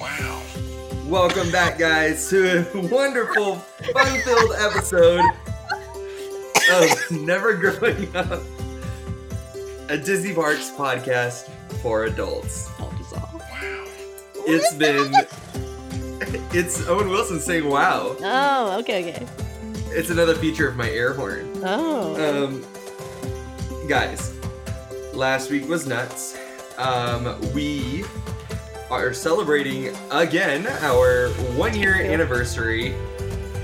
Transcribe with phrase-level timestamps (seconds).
[0.00, 0.42] Wow.
[1.04, 5.20] Welcome back, guys, to a wonderful, fun filled episode
[6.72, 8.40] of Never Growing Up,
[9.90, 11.50] a Disney Parks podcast
[11.82, 12.70] for adults.
[12.78, 13.86] Wow.
[14.46, 15.12] It's been.
[16.52, 18.16] It's Owen Wilson saying wow.
[18.20, 19.26] Oh, okay, okay.
[19.90, 21.50] It's another feature of my air horn.
[21.64, 22.44] Oh.
[22.44, 24.32] Um, guys,
[25.12, 26.38] last week was nuts.
[26.76, 28.04] Um, we
[28.90, 32.94] are celebrating again our one year anniversary,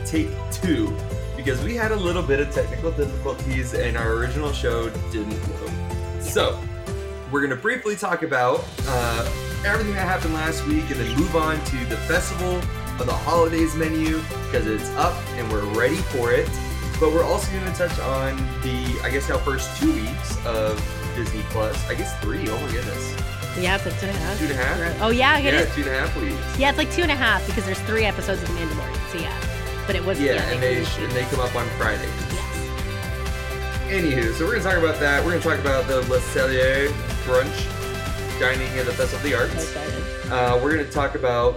[0.05, 0.97] take two,
[1.37, 6.23] because we had a little bit of technical difficulties and our original show didn't load.
[6.23, 6.61] So,
[7.33, 9.29] we're going to briefly talk about uh,
[9.65, 12.57] everything that happened last week and then move on to the Festival
[13.01, 16.49] of the Holidays menu because it's up and we're ready for it.
[17.01, 20.81] But we're also going to touch on the, I guess our first two weeks of
[21.17, 21.89] Disney Plus.
[21.89, 22.49] I guess three.
[22.49, 23.36] Oh my goodness.
[23.59, 24.39] Yeah, it's like two and a half.
[24.39, 25.03] Two and a half?
[25.03, 25.75] Oh, yeah, it Yeah, is.
[25.75, 26.59] two and a half weeks.
[26.59, 29.13] Yeah, it's like two and a half because there's three episodes of The Mandalorian.
[29.13, 32.09] So yeah, but it was Yeah, and they finished and they come up on Friday.
[32.33, 32.43] Yes.
[33.89, 35.25] Anywho, so we're gonna talk about that.
[35.25, 36.89] We're gonna talk about the Le Cellier
[37.25, 37.73] brunch
[38.41, 39.77] dining at the Festival of the Arts.
[40.31, 41.55] Uh, we're going to talk about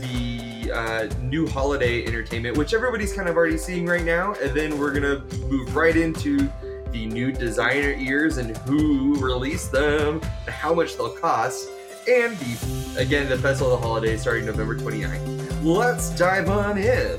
[0.00, 4.78] the uh, new holiday entertainment, which everybody's kind of already seeing right now, and then
[4.78, 6.50] we're going to move right into
[6.92, 11.68] the new designer ears and who released them, how much they'll cost,
[12.08, 15.64] and the again the Festival of the Holidays starting November 29th.
[15.64, 17.18] Let's dive on in.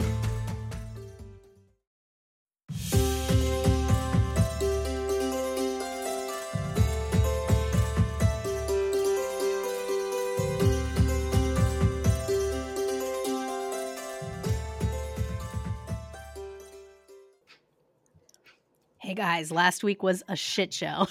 [19.14, 21.06] Hey guys, last week was a shit show.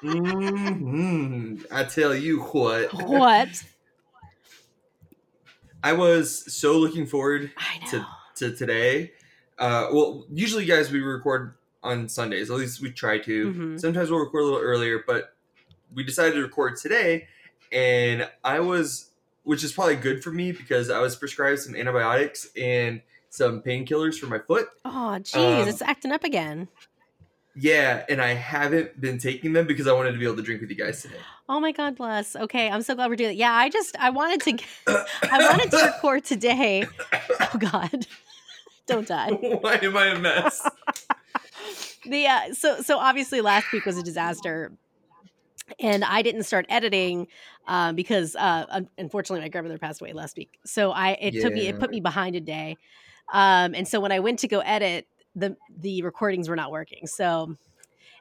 [0.00, 2.90] hmm I tell you what.
[3.06, 3.62] what?
[5.84, 7.52] I was so looking forward
[7.90, 9.12] to to today.
[9.58, 12.50] Uh, well, usually, guys, we record on Sundays.
[12.50, 13.52] At least we try to.
[13.52, 13.78] Mhm.
[13.78, 15.34] Sometimes we'll record a little earlier, but
[15.94, 17.28] we decided to record today,
[17.72, 19.10] and I was,
[19.42, 24.18] which is probably good for me because I was prescribed some antibiotics and some painkillers
[24.18, 24.68] for my foot.
[24.84, 26.68] Oh, jeez, Um, it's acting up again.
[27.58, 30.60] Yeah, and I haven't been taking them because I wanted to be able to drink
[30.60, 31.16] with you guys today.
[31.48, 32.36] Oh my God, bless.
[32.36, 33.36] Okay, I'm so glad we're doing it.
[33.36, 34.64] Yeah, I just I wanted to
[35.30, 36.86] I wanted to record today.
[37.40, 38.06] Oh God,
[38.86, 39.30] don't die.
[39.60, 40.68] Why am I a mess?
[42.04, 44.72] the uh, so so obviously last week was a disaster
[45.80, 47.26] and i didn't start editing
[47.66, 51.66] uh, because uh, unfortunately my grandmother passed away last week so i it took me
[51.66, 52.76] it put me behind a day
[53.32, 57.06] um, and so when i went to go edit the the recordings were not working
[57.06, 57.56] so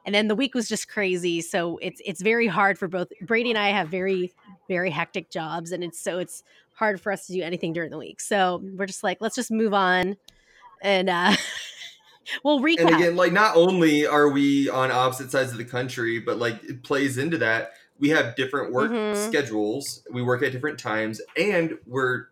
[0.05, 3.49] and then the week was just crazy so it's it's very hard for both brady
[3.49, 4.33] and i have very
[4.67, 6.43] very hectic jobs and it's so it's
[6.73, 9.51] hard for us to do anything during the week so we're just like let's just
[9.51, 10.17] move on
[10.81, 11.33] and uh
[12.43, 16.19] we'll recap and again, like not only are we on opposite sides of the country,
[16.19, 17.71] but like it plays into that.
[17.99, 19.15] We have different work Mhm.
[19.15, 20.03] schedules.
[20.11, 22.25] We work at different times, and we're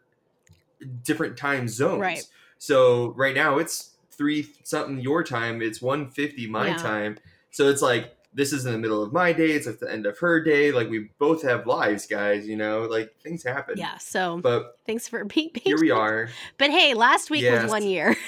[1.03, 2.01] different time zones.
[2.01, 2.23] Right.
[2.63, 5.61] So right now it's three something your time.
[5.61, 6.77] It's one fifty my Yeah.
[6.77, 7.17] time.
[7.51, 9.51] So it's like this is in the middle of my day.
[9.51, 10.71] It's at the end of her day.
[10.71, 12.47] Like we both have lives, guys.
[12.47, 13.75] You know, like things happen.
[13.77, 13.97] Yeah.
[13.97, 16.29] So But thanks for being here we are.
[16.57, 17.63] But hey, last week Yes.
[17.63, 18.15] was one year.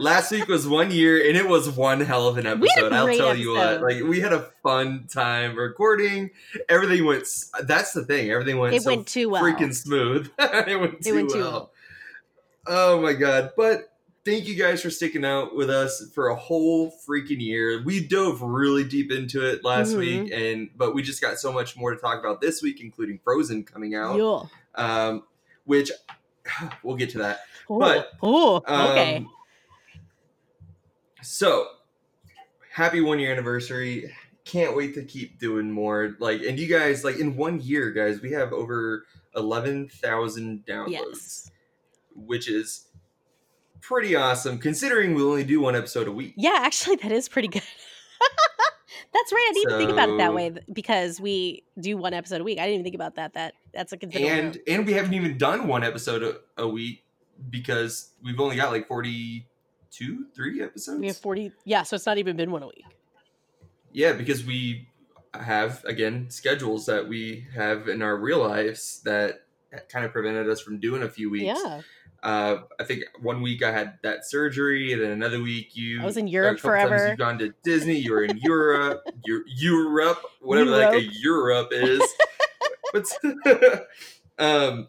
[0.00, 2.86] Last week was one year, and it was one hell of an We had a
[2.86, 2.92] episode.
[2.92, 3.66] I'll tell you what.
[3.66, 3.82] episode.
[3.82, 6.30] Like we had a fun time recording.
[6.68, 7.26] Everything went.
[7.64, 8.30] That's the thing.
[8.30, 8.76] Everything went.
[8.76, 9.42] It so went too well.
[9.42, 10.30] Freaking smooth.
[10.38, 11.50] it went too, went too well.
[11.50, 11.72] well.
[12.68, 13.52] Oh my god!
[13.56, 13.92] But
[14.24, 17.82] thank you guys for sticking out with us for a whole freaking year.
[17.82, 19.98] We dove really deep into it last Mhm.
[19.98, 23.18] week, and but we just got so much more to talk about this week, including
[23.24, 24.16] Frozen coming out.
[24.18, 24.42] Yeah.
[24.84, 25.22] Um,
[25.64, 25.90] which
[26.82, 27.40] we'll get to that.
[27.70, 29.16] Oh, But, oh, okay.
[29.16, 29.30] Um,
[31.22, 31.66] so,
[32.72, 34.14] happy one year anniversary.
[34.44, 36.16] Can't wait to keep doing more.
[36.20, 39.04] Like, and you guys, like, in one year, guys, we have over
[39.36, 41.50] 11,000 downloads, Yes.
[42.26, 42.86] Which is
[43.80, 46.34] pretty awesome considering we only do one episode a week.
[46.36, 47.62] Yeah, actually, that is pretty good.
[49.12, 49.46] That's right.
[49.48, 52.58] I didn't even think about it that way because we do one episode a week.
[52.58, 53.34] I didn't even think about that.
[53.34, 54.34] That that's a considerable.
[54.34, 57.04] And and we haven't even done one episode a, a week
[57.48, 61.00] because we've only got like 42, three episodes.
[61.00, 61.52] we have forty.
[61.64, 62.84] Yeah, so it's not even been one a week.
[63.92, 64.88] Yeah, because we
[65.34, 70.48] have again schedules that we have in our real lives that eh, kind of prevented
[70.48, 71.58] us from doing a few weeks.
[71.64, 71.80] Yeah,
[72.22, 76.04] Uh, I think one week I had that surgery, and then another week you I
[76.04, 77.08] was in Europe forever.
[77.08, 77.96] You've gone to Disney.
[77.98, 79.02] You were in Europe.
[79.24, 82.02] Eu- Europe, whatever like a Europe is.
[82.92, 83.06] but
[84.38, 84.86] Um,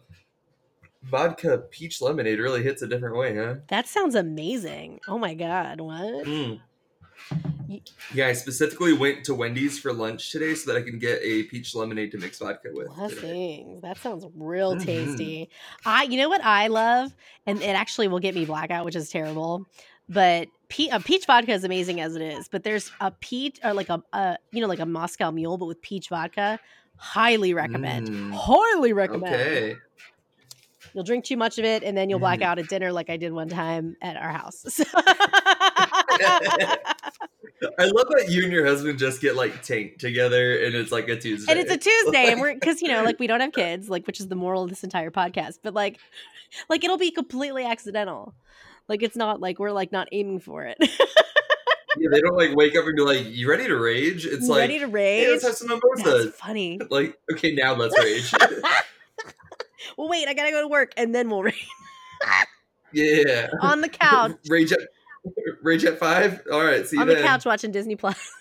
[1.02, 3.56] vodka peach lemonade really hits a different way, huh?
[3.68, 5.00] That sounds amazing.
[5.08, 6.24] Oh my god, what?
[6.24, 6.60] Mm.
[8.14, 11.44] Yeah, I specifically went to Wendy's for lunch today so that I can get a
[11.44, 12.88] peach lemonade to mix vodka with.
[12.88, 13.82] Blessings.
[13.82, 14.84] That sounds real Mhm.
[14.84, 15.50] tasty.
[15.84, 17.14] I, you know what I love,
[17.46, 19.66] and it actually will get me blackout, which is terrible.
[20.08, 22.48] But pe- a peach vodka is amazing as it is.
[22.48, 25.66] But there's a peach or like a, a you know like a Moscow Mule, but
[25.66, 26.58] with peach vodka.
[26.96, 28.08] Highly recommend.
[28.08, 28.32] Mm.
[28.34, 29.34] Highly recommend.
[29.34, 29.76] Okay.
[30.92, 32.44] You'll drink too much of it, and then you'll black Mhm.
[32.44, 34.66] out at dinner, like I did one time at our house.
[37.78, 41.08] I love that you and your husband just get like tanked together and it's like
[41.08, 41.52] a Tuesday.
[41.52, 44.06] and it's a Tuesday, and we're because you know, like we don't have kids, like
[44.06, 45.58] which is the moral of this entire podcast.
[45.62, 45.98] But like,
[46.68, 48.34] like it'll be completely accidental.
[48.88, 50.78] Like it's not like we're like not aiming for it.
[51.98, 54.60] Yeah, they don't like wake up and be like, "You ready to rage?" It's like,
[54.60, 55.24] ready to rage.
[55.24, 56.80] "Hey, let's have some mimosas." That's funny.
[56.88, 58.32] Like, okay, now let's rage.
[59.98, 61.66] well, wait, I gotta go to work, and then we'll rage
[62.92, 63.48] yeah.
[63.60, 64.36] on the couch.
[64.48, 64.78] Rage at
[65.62, 66.42] Rage at five.
[66.52, 68.18] All right, see you on the couch watching Disney Plus.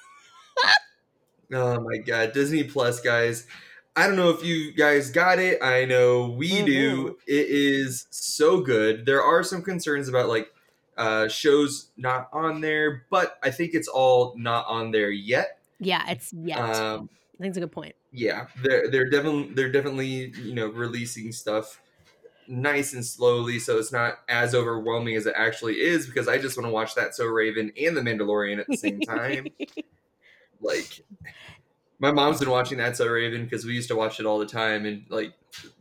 [1.52, 3.48] Oh my god, Disney Plus, guys.
[3.96, 5.62] I don't know if you guys got it.
[5.64, 6.66] I know we Mm-hmm.
[6.66, 7.18] do.
[7.26, 9.06] It is so good.
[9.08, 10.54] There are some concerns about like
[10.96, 15.58] uh, shows not on there, but I think it's all not on there yet.
[15.80, 16.60] Yeah, it's yet.
[16.60, 17.10] Um,
[17.40, 17.96] I think it's a good point.
[18.12, 21.82] yeah, they're they're definitely they're definitely you know releasing stuff
[22.50, 26.06] nice and slowly, so it's not as overwhelming as it actually is.
[26.08, 29.00] Because I just want to watch that So Raven and The Mandalorian at the same
[29.02, 29.48] time.
[30.62, 31.04] like
[32.00, 34.46] my mom's been watching that so raven because we used to watch it all the
[34.46, 35.34] time and like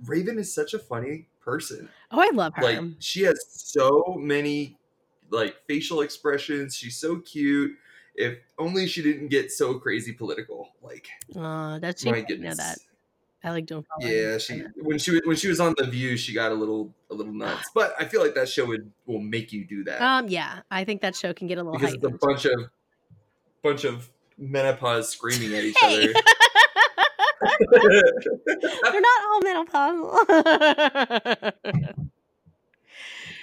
[0.06, 2.62] raven is such a funny person oh, I love her.
[2.62, 4.76] like she has so many
[5.30, 7.72] like facial expressions she's so cute
[8.14, 12.56] if only she didn't get so crazy political like uh, that's she my know goodness
[12.58, 12.78] that.
[13.44, 16.34] I like don't yeah she when she was when she was on the view she
[16.34, 19.52] got a little a little nuts but i feel like that show would will make
[19.52, 22.04] you do that Um, yeah, I think that show can get a little because it's
[22.04, 22.68] a bunch of
[23.62, 26.04] bunch of menopause screaming at each Hey!
[26.04, 26.12] other
[27.70, 31.52] They're not all menopausal.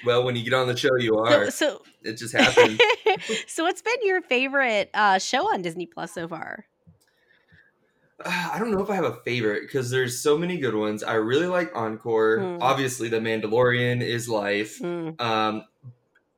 [0.06, 1.52] Well, when you get on the show, you so, are.
[1.52, 2.80] so, It just happened.
[3.48, 6.66] so, what's been your favorite uh, show on Disney Plus so far?
[8.26, 11.04] I don't know if I have a favorite because there's so many good ones.
[11.04, 12.40] I really like Encore.
[12.40, 12.58] Hmm.
[12.62, 14.80] Obviously, The Mandalorian is life.
[14.80, 15.20] Mm.
[15.20, 15.66] Um,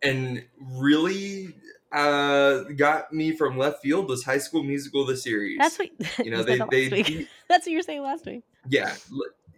[0.04, 1.56] and really
[1.92, 5.58] uh, got me from left field was High School Musical the series.
[5.58, 5.90] That's what
[6.24, 7.28] you know they said they.
[7.50, 8.44] That's what you were saying last week.
[8.68, 8.94] yeah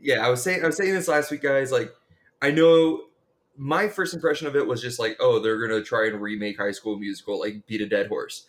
[0.01, 1.71] yeah I was saying I was saying this last week, guys.
[1.71, 1.93] Like
[2.41, 3.03] I know
[3.57, 6.71] my first impression of it was just like, oh, they're gonna try and remake High
[6.71, 8.45] School Musical, like beat a dead horse.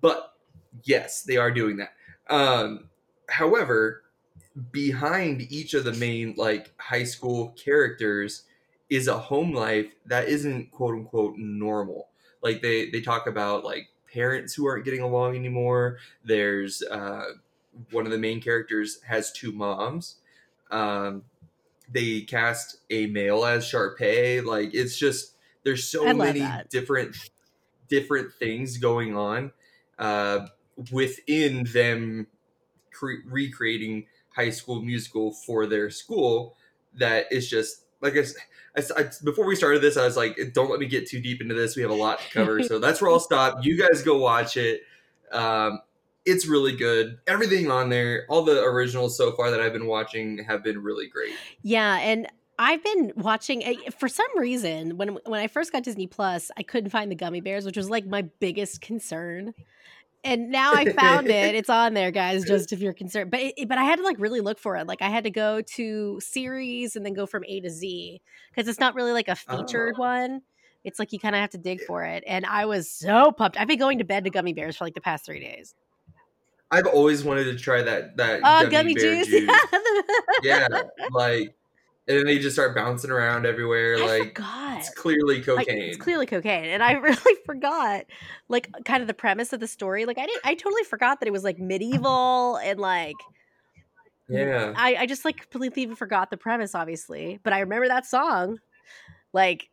[0.00, 0.34] But
[0.84, 1.94] yes, they are doing that.
[2.28, 2.89] Um,
[3.30, 4.02] however,
[4.72, 8.44] behind each of the main like high school characters
[8.88, 12.08] is a home life that isn't quote unquote normal.
[12.42, 15.98] Like they they talk about like parents who aren't getting along anymore.
[16.24, 17.24] There's uh,
[17.90, 20.16] one of the main characters has two moms.
[20.70, 21.22] Um,
[21.92, 24.44] they cast a male as Sharpay.
[24.44, 26.70] Like it's just there's so many that.
[26.70, 27.16] different
[27.88, 29.52] different things going on
[29.98, 30.46] uh,
[30.90, 32.26] within them
[32.92, 36.56] cre- recreating High School Musical for their school.
[36.94, 38.24] That is just like I,
[38.76, 41.40] I I- before we started this, I was like, don't let me get too deep
[41.40, 41.76] into this.
[41.76, 43.64] We have a lot to cover, so that's where I'll stop.
[43.64, 44.82] You guys go watch it.
[45.32, 45.80] Um,
[46.26, 47.18] it's really good.
[47.26, 51.08] Everything on there, all the originals so far that I've been watching have been really
[51.08, 51.32] great.
[51.62, 52.28] Yeah, and
[52.58, 56.62] I've been watching eh, for some reason when when I first got Disney Plus, I
[56.62, 59.54] couldn't find the gummy bears, which was like my biggest concern.
[60.22, 61.54] And now I found it.
[61.60, 62.44] It's on there, guys.
[62.44, 64.86] Just if you're concerned, but it, but I had to like really look for it.
[64.86, 68.68] Like I had to go to series and then go from A to Z because
[68.68, 69.56] it's not really like a ah.
[69.56, 70.00] featured Oh.
[70.00, 70.42] one.
[70.84, 72.24] It's like you kind of have to dig for it.
[72.26, 73.58] And I was so pumped.
[73.58, 75.74] I've been going to bed to gummy bears for like the past three days.
[76.70, 79.26] I've always wanted to try that that Oh, gummy, gummy, bear juice.
[79.30, 79.50] juice.
[80.42, 80.68] yeah,
[81.10, 81.54] like,
[82.10, 83.96] and then they just start bouncing around everywhere.
[83.96, 84.78] I like forgot.
[84.80, 85.78] it's clearly Like, cocaine.
[85.82, 88.04] it's clearly cocaine, and I really forgot,
[88.48, 90.04] like, kind of the premise of the story.
[90.04, 93.16] Like, I didn't, I totally forgot that it was like medieval and like,
[94.28, 97.38] yeah, I, I just like completely even forgot the premise, obviously.
[97.42, 98.58] But I remember that song,
[99.32, 99.68] like,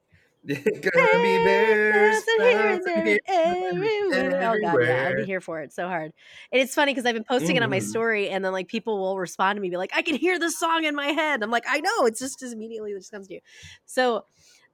[0.45, 2.15] gummy bears.
[2.15, 4.41] bouncing here and bouncing there, here everywhere.
[4.51, 6.11] Oh god, yeah, I'd be here for it so hard.
[6.51, 7.83] And it's funny because I've been posting it on my Mhm.
[7.89, 10.51] story, and then like people will respond to me, be like, "I can hear the
[10.51, 13.27] song in my head." I'm like, "I know, it's just as immediately it just comes
[13.27, 13.39] to you."
[13.85, 14.25] So,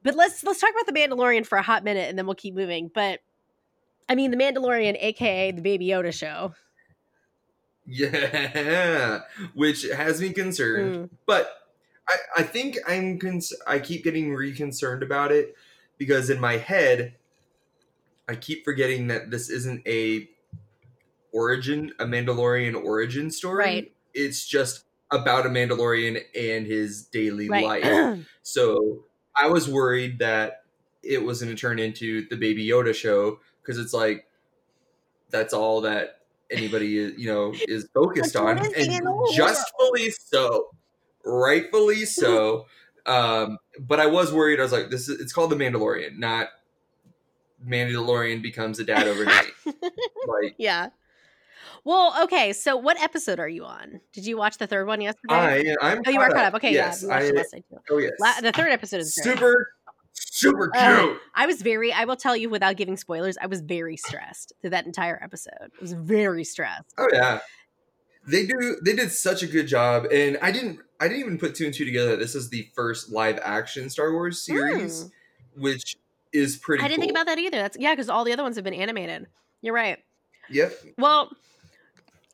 [0.03, 2.53] but let's let's talk about the Mandalorian for a hot minute, and then we'll keep
[2.53, 2.91] moving.
[2.93, 3.19] But
[4.09, 6.53] I mean, the Mandalorian, aka the Baby Yoda show.
[7.85, 9.21] Yeah,
[9.55, 10.95] which has me concerned.
[10.95, 11.09] Mm.
[11.25, 11.51] But
[12.07, 15.55] I, I think I'm cons- I keep getting reconcerned about it
[15.97, 17.15] because in my head
[18.27, 20.29] I keep forgetting that this isn't a
[21.31, 23.57] origin a Mandalorian origin story.
[23.63, 23.91] Right.
[24.13, 27.83] It's just about a Mandalorian and his daily Right.
[27.83, 28.19] life.
[28.45, 29.05] So
[29.39, 30.63] I was worried that
[31.01, 34.27] it was going to turn into the Baby Yoda show because it's like
[35.29, 36.19] that's all that
[36.51, 39.33] anybody is, you know is focused on, That's what is and in the world.
[39.33, 40.67] justfully so,
[41.25, 42.65] rightfully so.
[43.05, 44.59] um, but I was worried.
[44.59, 46.49] I was like, this is it's called the Mandalorian, not
[47.67, 49.51] Mandalorian becomes a dad overnight.
[49.65, 50.89] like yeah.
[51.85, 52.53] Well, okay.
[52.53, 53.99] So, what episode are you on?
[54.13, 55.33] Did you watch the third one yesterday?
[55.33, 56.01] I, I'm.
[56.05, 56.53] oh, you are caught up.
[56.55, 57.15] Okay, yes, yeah.
[57.15, 57.77] I, it last night too.
[57.89, 58.13] oh yes.
[58.19, 59.37] La- the third episode is great.
[59.37, 59.67] super,
[60.13, 60.83] super cute.
[60.83, 61.91] Uh, I was very.
[61.91, 63.37] I will tell you without giving spoilers.
[63.41, 65.53] I was very stressed through that entire episode.
[65.61, 66.93] I was very stressed.
[66.97, 67.39] Oh yeah,
[68.27, 68.77] they do.
[68.83, 70.79] They did such a good job, and I didn't.
[71.03, 72.15] I didn't even put two and two together.
[72.15, 75.11] This is the first live action Star Wars series,
[75.57, 75.97] which
[76.31, 76.79] is pretty.
[76.79, 76.85] Hmm.
[76.85, 77.57] I didn't think about that either.
[77.57, 79.27] That's yeah, because all the other ones have been animated.
[79.61, 79.99] You're right.
[80.49, 80.73] Yep.
[80.97, 81.29] Well,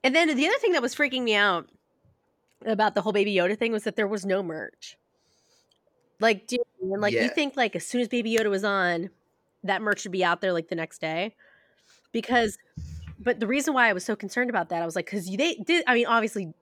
[0.04, 1.68] and then the other thing that was freaking me out
[2.64, 4.96] about the whole Baby Yoda thing was that there was no merch.
[6.20, 9.10] Like, dude, and like you think like as soon as Baby Yoda was on,
[9.64, 11.34] that merch should be out there like the next day,
[12.12, 12.60] because.
[13.22, 15.56] But the reason why I was so concerned about that, I was like, because they
[15.56, 15.84] did.
[15.88, 16.54] I mean, obviously,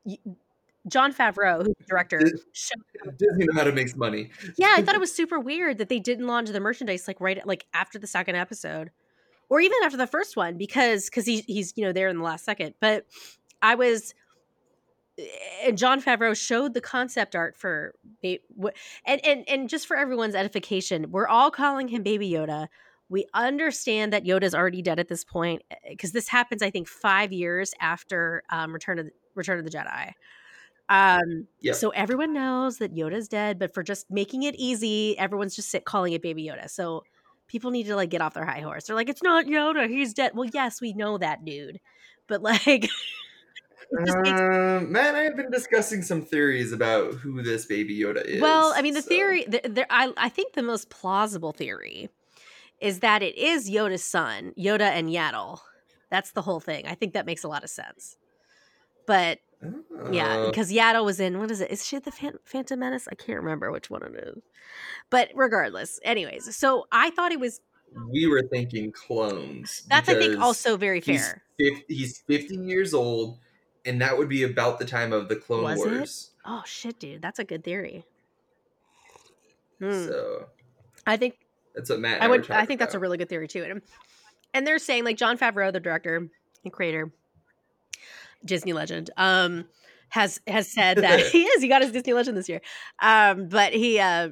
[0.87, 4.29] Jon Favreau, who's the director, Disney know how to make money.
[4.57, 7.45] yeah, I thought it was super weird that they didn't launch the merchandise like right
[7.45, 8.91] like after the second episode,
[9.49, 12.23] or even after the first one because because he, he's you know there in the
[12.23, 12.75] last second.
[12.79, 13.05] But
[13.61, 14.13] I was,
[15.65, 21.11] and Jon Favreau showed the concept art for and and and just for everyone's edification,
[21.11, 22.67] we're all calling him Baby Yoda.
[23.09, 27.31] We understand that Yoda's already dead at this point because this happens, I think, five
[27.31, 30.13] years after um, Return of the, Return of the Jedi.
[30.89, 31.75] Um, Yep.
[31.75, 35.83] so everyone knows that Yoda's dead, but for just making it easy, everyone's just sit
[35.85, 36.69] calling it Baby Yoda.
[36.69, 37.03] So
[37.47, 38.85] people need to like get off their high horse.
[38.85, 40.31] They're like, it's not Yoda, he's dead.
[40.33, 41.79] Well, yes, we know that, dude.
[42.27, 42.65] But like,
[43.91, 48.23] makes- Um, Matt and I have been discussing some theories about who this baby Yoda
[48.25, 48.41] is.
[48.41, 52.09] well, I mean, the so- theory, the, the, I, I think the most plausible theory
[52.79, 55.59] is that it is Yoda's son, Yoda and Yaddle.
[56.09, 56.85] That's the whole thing.
[56.87, 58.17] I think that makes a lot of sense.
[59.05, 59.39] But
[60.11, 61.71] Yeah, Uh, because Yaddle was in what is it?
[61.71, 63.07] Is she the Phan- Phantom Menace?
[63.11, 64.43] I can't remember which one it is.
[65.09, 67.61] But regardless, anyways, so I thought it was
[68.11, 69.83] we were thinking clones.
[69.89, 71.41] that's I think also very he's fair.
[71.57, 73.39] fif- he's 15 years old,
[73.85, 75.89] and that would be about the time of the Clone Was it?
[75.91, 76.31] Wars.
[76.45, 78.05] Oh shit, dude, that's a good theory.
[79.79, 79.91] Hmm.
[80.05, 80.45] So
[81.05, 81.35] I think
[81.75, 82.21] that's what Matt.
[82.21, 82.49] I would.
[82.51, 83.63] I think that's a really good theory too.
[83.63, 83.81] And,
[84.53, 86.29] and they're saying like Jon Favreau, the director
[86.63, 87.11] and creator,
[88.45, 89.65] Disney legend, um,
[90.09, 91.61] has has said that he is.
[91.61, 92.61] He got his Disney legend this year,
[92.99, 94.29] um, but he uh,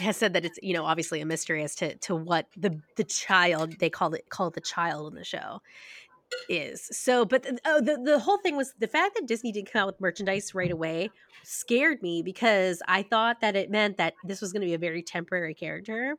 [0.00, 3.04] has said that it's you know obviously a mystery as to to what the the
[3.04, 5.60] child they call it call the child in the show
[6.48, 6.88] is.
[6.92, 9.82] So, but the, oh, the the whole thing was the fact that Disney didn't come
[9.82, 11.10] out with merchandise right away
[11.42, 14.78] scared me because I thought that it meant that this was going to be a
[14.78, 16.16] very temporary character.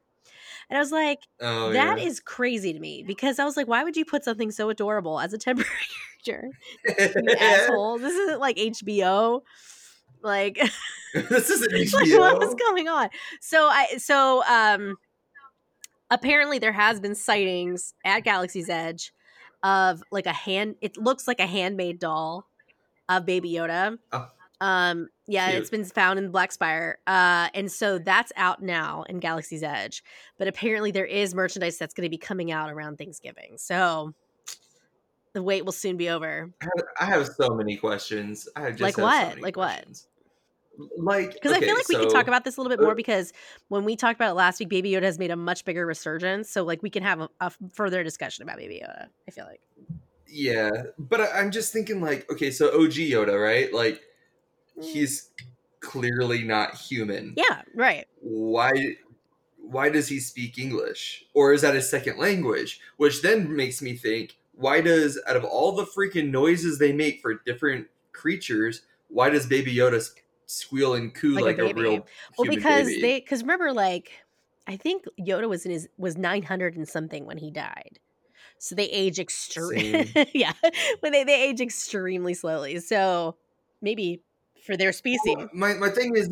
[0.70, 2.06] And I was like, Oh, that yeah.
[2.06, 5.20] is crazy to me because I was like, why would you put something so adorable
[5.20, 5.70] as a temporary
[6.26, 6.50] character?
[6.88, 7.98] You asshole.
[8.00, 9.42] This isn't like HBO.
[10.22, 10.60] Like,
[11.14, 12.20] this isn't like HBO.
[12.20, 13.10] what was going on?
[13.42, 14.98] So I so um
[16.12, 19.14] apparently there has been sightings at Galaxy's Edge
[19.64, 22.46] of like a hand it looks like a handmade doll
[23.08, 23.98] of Baby Yoda.
[24.12, 24.28] Oh.
[24.62, 25.62] Um yeah, Cute.
[25.62, 26.98] it's been found in Black Spire.
[27.08, 30.04] Uh and so that's out now in Galaxy's Edge.
[30.38, 33.58] But apparently there is merchandise that's going to be coming out around Thanksgiving.
[33.58, 34.14] So
[35.34, 36.52] the wait will soon be over.
[37.00, 38.48] I have, so many questions.
[38.56, 39.28] I just Like so what?
[39.30, 39.86] many Like what?
[40.98, 42.96] Like Because I feel like we can talk about this a little bit more uh,
[42.96, 43.32] because
[43.68, 46.50] when we talked about it last week, Baby Yoda has made a much bigger resurgence.
[46.50, 49.08] So like we can have a, a further discussion about Baby Yoda.
[49.28, 49.62] I feel like.
[50.28, 53.72] Yeah, but I, I'm just thinking like, okay, so OG Yoda, right?
[53.74, 54.02] Like.
[54.80, 54.84] Mm.
[54.84, 55.30] he's
[55.80, 57.34] clearly not human.
[57.36, 57.62] Yeah.
[57.76, 58.08] Right.
[58.22, 58.96] Why?
[59.62, 62.80] Why does he speak English, or is that his second language?
[62.98, 67.22] Which then makes me think, why does out of all the freaking noises they make
[67.22, 70.04] for different creatures, why does Baby Yoda
[70.48, 71.82] squeal and coo Like a like, a, baby.
[71.82, 72.08] real
[72.38, 73.02] Well, because baby?
[73.02, 74.12] they because remember like
[74.68, 78.00] I think Yoda was in his was nine hundred and something when he died.
[78.58, 80.08] So they age extreme.
[80.34, 80.54] yeah,
[81.00, 82.80] when they they age extremely slowly.
[82.80, 83.38] So
[83.82, 84.22] maybe
[84.64, 85.36] for their species.
[85.36, 86.30] Well, my my thing is,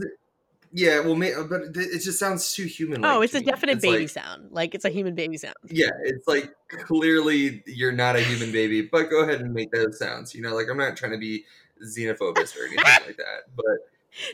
[0.72, 3.03] yeah, well, may, uh, but it just sounds too human.
[3.03, 4.51] oh, it's a definite baby sound.
[4.51, 5.55] Like it's a human baby sound.
[5.67, 9.98] Yeah, it's like clearly you're not a human baby, but go ahead and make those
[9.98, 10.36] sounds.
[10.36, 11.46] You know, like I'm not trying to be
[11.84, 13.65] xenophobist or anything like that, but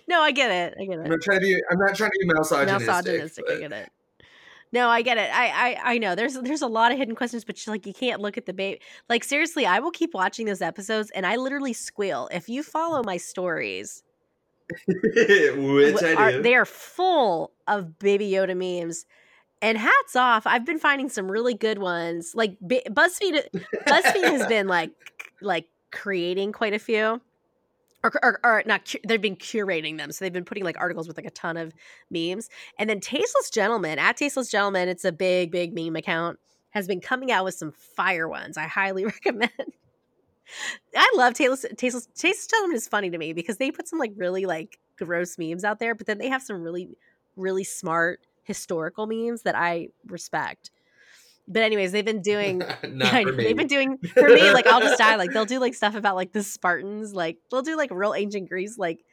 [0.07, 0.77] no, I get it.
[0.79, 1.03] I get it.
[1.03, 1.61] I'm not trying to be.
[1.69, 2.87] I'm not trying to be misogynistic.
[2.87, 3.45] Misogynistic.
[3.49, 3.89] I get it.
[4.73, 5.29] No, I get it.
[5.31, 5.47] I,
[5.85, 6.15] I I know.
[6.15, 8.81] There's there's a lot of hidden questions, but like you can't look at the baby.
[9.07, 12.27] Like seriously, I will keep watching those episodes, and I literally squeal.
[12.33, 14.01] If you follow my stories,
[14.87, 16.41] Which wh- I are, do.
[16.41, 19.05] they are full of Baby Yoda memes.
[19.61, 22.33] And hats off, I've been finding some really good ones.
[22.35, 23.43] Like B- BuzzFeed,
[23.87, 24.91] BuzzFeed has been like
[25.41, 27.21] like creating quite a few,
[28.03, 28.93] or or, not.
[29.07, 31.73] They've been curating them, so they've been putting like articles with like a ton of
[32.09, 32.49] memes.
[32.77, 36.39] And then Tasteless Gentleman at Tasteless Gentleman, it's a big big meme account,
[36.71, 38.57] has been coming out with some fire ones.
[38.57, 39.51] I highly recommend.
[40.95, 44.11] I love Tasteless Tasteless Tasteless Gentleman is funny to me because they put some like
[44.15, 46.89] really like gross memes out there, but then they have some really
[47.35, 50.71] really smart historical memes that I respect.
[51.47, 53.43] But anyways, they've been doing not I for me.
[53.43, 55.15] They've been doing for me, like I'll just die.
[55.17, 58.49] Like they'll do like stuff about like the Spartans, like they'll do like real ancient
[58.49, 59.03] Greece, like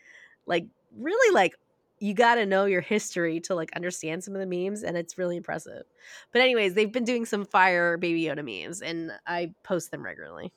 [0.47, 1.55] like really like
[2.01, 5.19] you got to know your history to like understand some of the memes, and it's
[5.19, 5.85] really impressive.
[6.33, 10.53] But anyways, they've been doing some fire Baby Yoda memes, and I post them regularly.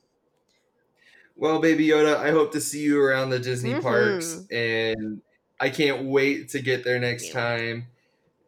[1.35, 3.81] Well, Baby Yoda, I hope to see you around the Disney Mhm.
[3.81, 5.21] parks, and
[5.59, 7.33] I can't wait to get there next Yeah.
[7.33, 7.87] time,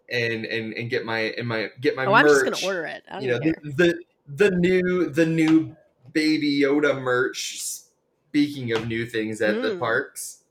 [0.09, 3.03] and and and get my and my get my oh, I'm just gonna order it.
[3.21, 5.75] You know the, the the new the new
[6.13, 7.61] Baby Yoda merch.
[7.61, 9.79] Speaking of new things at the Mm.
[9.79, 10.43] parks,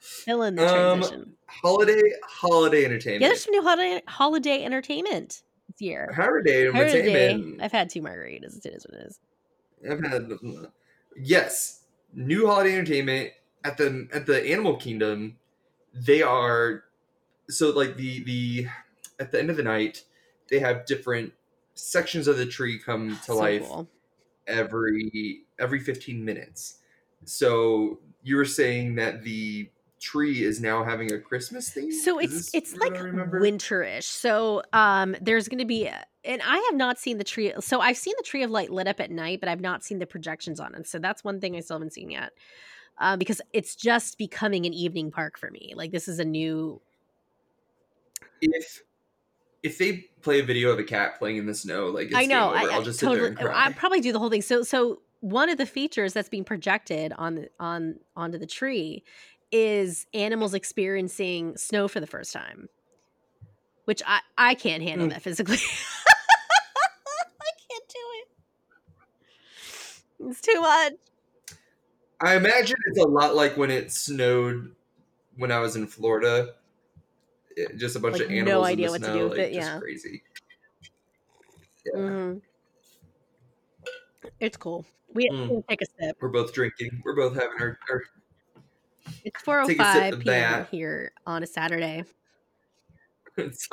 [0.00, 1.32] Still in the um, transition.
[1.46, 3.20] holiday holiday entertainment.
[3.22, 6.10] Yeah, there's some new holiday holiday entertainment this year.
[6.14, 7.02] holiday Holiday.
[7.34, 7.62] entertainment.
[7.62, 8.64] I've had two margaritas.
[8.64, 9.20] It is what it is.
[9.90, 10.30] I've had
[11.16, 11.80] yes,
[12.14, 13.30] new holiday entertainment
[13.64, 15.36] at the at the Animal Kingdom.
[15.94, 16.84] They are
[17.48, 18.66] so like the the
[19.20, 20.04] at the end of the night
[20.48, 21.32] they have different
[21.74, 23.88] sections of the tree come to So life cool.
[24.46, 26.78] every every 15 minutes.
[27.24, 29.70] So you were saying that the
[30.00, 31.92] tree is now having a Christmas theme?
[31.92, 34.04] So Is it's it's like winterish.
[34.04, 37.52] So um there's going to be a- and I have not seen the tree.
[37.60, 39.98] So I've seen the tree of light lit up at night, but I've not seen
[39.98, 40.86] the projections on it.
[40.86, 42.30] So that's one thing I still haven't seen yet.
[42.98, 45.72] Um, because it's just becoming an evening park for me.
[45.74, 46.80] Like this is a new
[48.42, 48.82] if
[49.62, 52.26] if they play a video of a cat playing in the snow, like it's I
[52.26, 52.50] know.
[52.50, 53.66] I, I'll I just sit there and cry.
[53.66, 54.42] I probably do the whole thing.
[54.42, 59.04] So, so one of the features that's being projected on the on onto the tree
[59.52, 62.68] is animals experiencing snow for the first time,
[63.84, 65.10] which I I can't handle Mm.
[65.10, 65.58] that physically.
[67.40, 67.98] I can't do
[70.26, 70.30] it.
[70.30, 70.92] It's too much.
[72.20, 74.74] I imagine it's a lot like when it snowed
[75.36, 76.54] when I was in Florida.
[77.56, 79.28] It- just a bunch Like, of no animals idea in the what to snow, do
[79.28, 79.78] with like, it, just yeah.
[79.78, 80.22] crazy.
[81.86, 81.92] Yeah.
[82.00, 82.42] Mhm.
[84.40, 84.84] It's cool.
[85.14, 85.66] We Mm.
[85.68, 86.16] take a sip.
[86.20, 87.02] We're both drinking.
[87.04, 87.78] We're both having our.
[87.90, 88.02] our
[89.24, 90.24] It's four oh Take a sip five p.m.
[90.24, 90.68] that.
[90.70, 92.04] here on a Saturday.
[93.36, 93.68] it's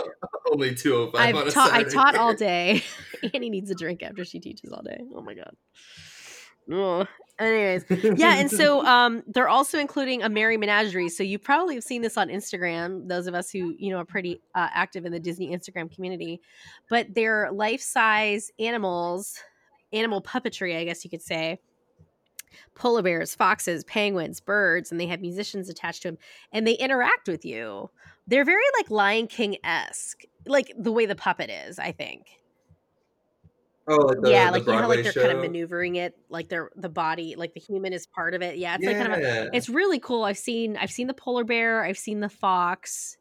[0.51, 1.71] only two oh five on I've a taught.
[1.71, 2.83] I taught all day.
[3.33, 4.99] Annie needs a drink after she teaches all day.
[5.15, 5.55] Oh my god.
[6.71, 7.08] Ugh.
[7.39, 7.86] Anyways,
[8.19, 11.08] yeah, and so um, they're also including a merry menagerie.
[11.08, 13.08] So you probably have seen this on Instagram.
[13.08, 16.41] Those of us who you know are pretty uh, active in the Disney Instagram community,
[16.89, 19.39] but they're life size animals,
[19.93, 21.60] animal puppetry, I guess you could say.
[22.75, 26.17] Polar bears, foxes, penguins, birds, and they have musicians attached to them,
[26.51, 27.89] and they interact with you.
[28.27, 31.79] They're very like Lion King esque, like the way the puppet is.
[31.79, 32.39] I think
[33.89, 35.21] oh, like the, yeah, like you know like they're show?
[35.21, 38.58] kind of maneuvering it, like they're the body, like the human is part of it.
[38.58, 40.23] Yeah, it's like kind of a, it's really cool.
[40.23, 43.17] I've seen I've seen the polar bear, I've seen the fox.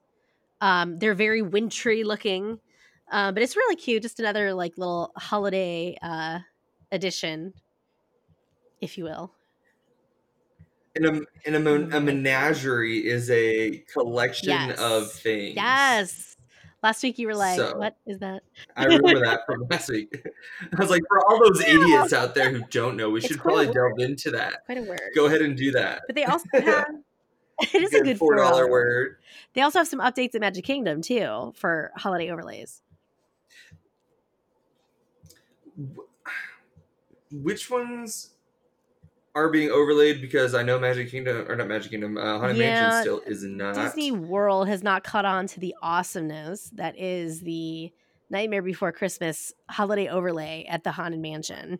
[0.60, 2.58] Um, they're very wintry looking,
[3.10, 4.02] um, but it's really cute.
[4.02, 6.40] Just another like little holiday uh
[6.92, 7.52] addition,
[8.80, 9.32] if you will.
[10.96, 12.04] And a, and a, mon- a Mhm.
[12.06, 14.80] menagerie is a collection Yes.
[14.80, 15.54] of things.
[15.54, 16.36] Yes.
[16.82, 18.42] Last week you were like, So- "What is that?"
[18.76, 20.14] I remember that from last week.
[20.72, 23.38] I was like, for all those idiots out there who don't know, we It's should
[23.38, 24.64] probably delve into that.
[24.66, 25.00] Quite a word.
[25.14, 26.02] Go ahead and do that.
[26.06, 26.86] But they also have.
[27.60, 29.16] it is a good $4 word.
[29.54, 32.80] They also have some updates at Magic Kingdom too for holiday overlays.
[37.32, 38.30] Which ones
[39.38, 40.20] are being overlaid?
[40.20, 43.42] Because I know Magic Kingdom or not Magic Kingdom, uh, Haunted Yeah, Mansion still is
[43.44, 43.74] not.
[43.74, 47.90] Disney World has not caught on to the awesomeness that is the
[48.30, 51.78] Nightmare Before Christmas holiday overlay at the Haunted Mansion.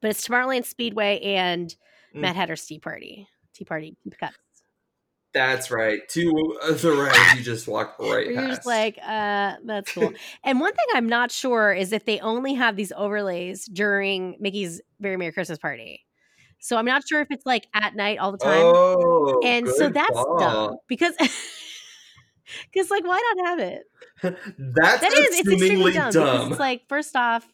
[0.00, 1.74] But it's Tomorrowland Speedway and
[2.14, 2.22] Mm.
[2.22, 3.28] Mad Hatter's Tea Party.
[3.54, 4.34] Tea Party, Cups.
[5.32, 6.00] That's right.
[6.08, 8.48] Two of the rides you just walked right you're past.
[8.56, 10.12] just like, uh, that's cool.
[10.42, 14.80] and one thing I'm not sure is if they only have these overlays during Mickey's
[14.98, 16.04] Very Merry Christmas Party.
[16.60, 18.62] So I'm not sure if it's like at night all the time.
[18.62, 21.14] Oh, and so that's dumb because
[22.72, 23.82] because like why not have it?
[24.22, 26.50] That's That is it's extremely dumb, dumb.
[26.50, 27.48] it's like first off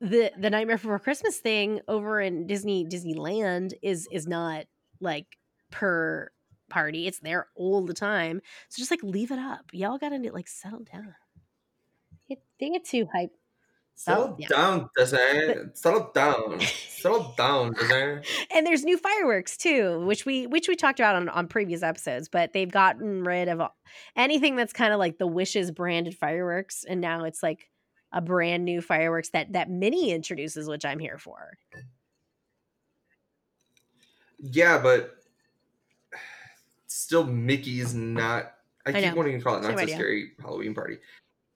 [0.00, 4.66] the the Nightmare Before Christmas thing over in Disney Disneyland is is not
[5.00, 5.26] like
[5.70, 6.30] per
[6.68, 7.06] party.
[7.06, 8.42] It's there all the time.
[8.68, 9.66] So just like leave it up.
[9.72, 11.14] Y'all gotta like settle down.
[12.28, 13.32] It, they get too hype.
[14.00, 14.48] Settle oh, yeah.
[14.48, 15.18] down, Disney.
[15.74, 16.58] Settle down.
[16.88, 18.22] Settle down, Disney.
[18.50, 22.28] and there's new fireworks too which we which we talked about on, on previous episodes
[22.28, 23.76] but they've gotten rid of all-
[24.16, 27.70] anything that's kind of like the wishes branded fireworks and now it's like
[28.12, 31.56] a brand new fireworks that that Minnie introduces which i'm here for
[34.42, 35.16] Yeah, but
[36.86, 38.54] still, Mickey's not.
[38.86, 39.14] I, I keep know.
[39.14, 40.98] wanting to call it not so scary Halloween party.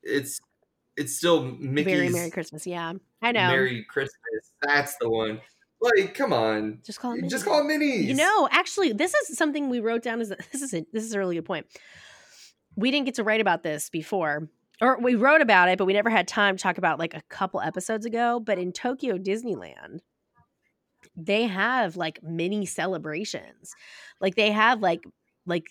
[0.03, 0.39] It's
[0.97, 4.15] it's still Mickey's very merry christmas yeah i know Merry Christmas.
[4.63, 5.41] That's the one.
[5.81, 8.07] Like, come on, just call it just call it Minnie's.
[8.07, 11.05] you know actually this is something we wrote down as a, this is a, this
[11.05, 11.67] is a really good point
[12.77, 14.49] we didn't get to write about this before
[14.81, 17.23] or we wrote about it but we never had time to talk about like a
[17.29, 20.01] couple episodes ago but in tokyo disneyland
[21.17, 23.75] they have like Minnie celebrations
[24.21, 25.05] like they have like
[25.47, 25.67] like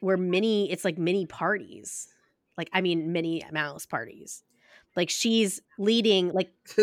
[0.00, 2.08] where Minnie it's like Minnie parties
[2.56, 4.42] like i mean Minnie mouse parties.
[4.94, 6.52] Like she's leading like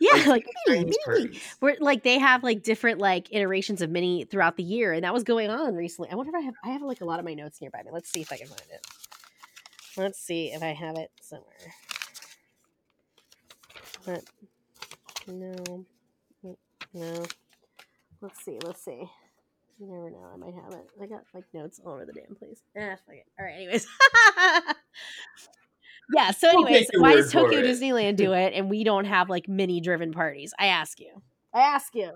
[0.00, 4.56] yeah like, Chinese Minnie, where like they have like different like iterations of Minnie throughout
[4.56, 6.10] the year and that was going on recently.
[6.10, 7.90] I wonder if i have i have like a lot of my notes nearby me
[7.92, 8.86] let's see if i can find it.
[9.96, 11.74] Let's see if i have it somewhere.
[14.06, 14.24] But
[15.26, 15.84] no
[16.44, 16.56] Mm,
[16.94, 17.26] no.
[18.20, 19.10] Let's see let's see
[19.80, 22.36] you never know i might have it i got like notes all over the damn
[22.36, 23.86] place ah fuck it all right anyways
[26.14, 27.64] yeah so We'll anyways why does tokyo it.
[27.64, 31.22] disneyland do it and we don't have like Minnie driven parties i ask you
[31.54, 32.10] i ask you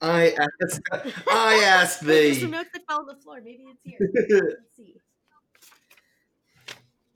[0.00, 0.82] I ask.
[1.30, 3.40] I asked There's some notes that fell on the floor.
[3.42, 3.96] Maybe it's here.
[4.50, 4.96] Let's see.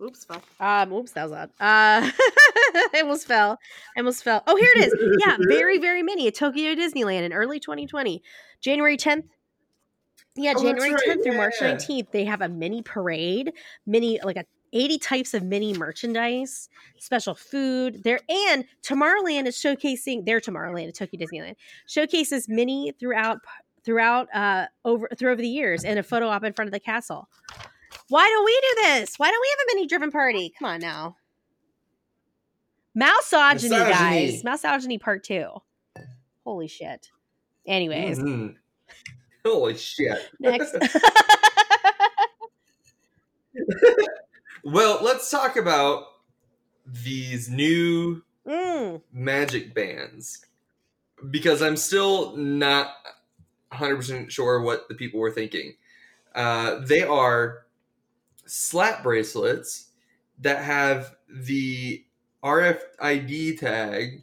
[0.02, 0.44] Oops, fuck.
[0.60, 1.50] Um, oops, that was odd.
[1.60, 3.58] Uh, I almost fell.
[3.96, 4.44] I almost fell.
[4.46, 4.94] Oh, here it is.
[5.26, 8.22] Yeah, very, very Minnie at Tokyo Disneyland in early 2020,
[8.60, 9.24] January 10th.
[10.36, 13.52] Yeah, Oh, January right, 10th through March 19th, they have a Minnie parade,
[13.86, 20.26] Minnie like a 80 types of Minnie merchandise, special food there, and Tomorrowland is showcasing
[20.26, 21.56] their Tomorrowland at Tokyo Disneyland
[21.86, 23.38] showcases mini throughout
[23.84, 26.80] throughout uh over through over the years and a photo op in front of the
[26.80, 27.28] castle.
[28.08, 29.18] Why don't we do this?
[29.18, 30.52] Why don't we have a Minnie driven party?
[30.58, 31.16] Come on now.
[32.98, 34.42] Mouseogyny, guys.
[34.42, 35.48] Mouseogyny part two.
[36.44, 37.08] Holy shit.
[37.66, 38.56] Anyways, Mhm.
[39.44, 40.30] Holy shit.
[40.40, 40.74] next.
[44.64, 46.04] Well, let's talk about
[46.84, 50.44] these new Mm, magic bands
[51.30, 52.88] because I'm still not
[53.72, 55.74] 100% sure what the people were thinking.
[56.34, 57.66] Uh, they are
[58.48, 59.90] slap bracelets
[60.40, 62.04] that have the
[62.42, 64.22] RFID tag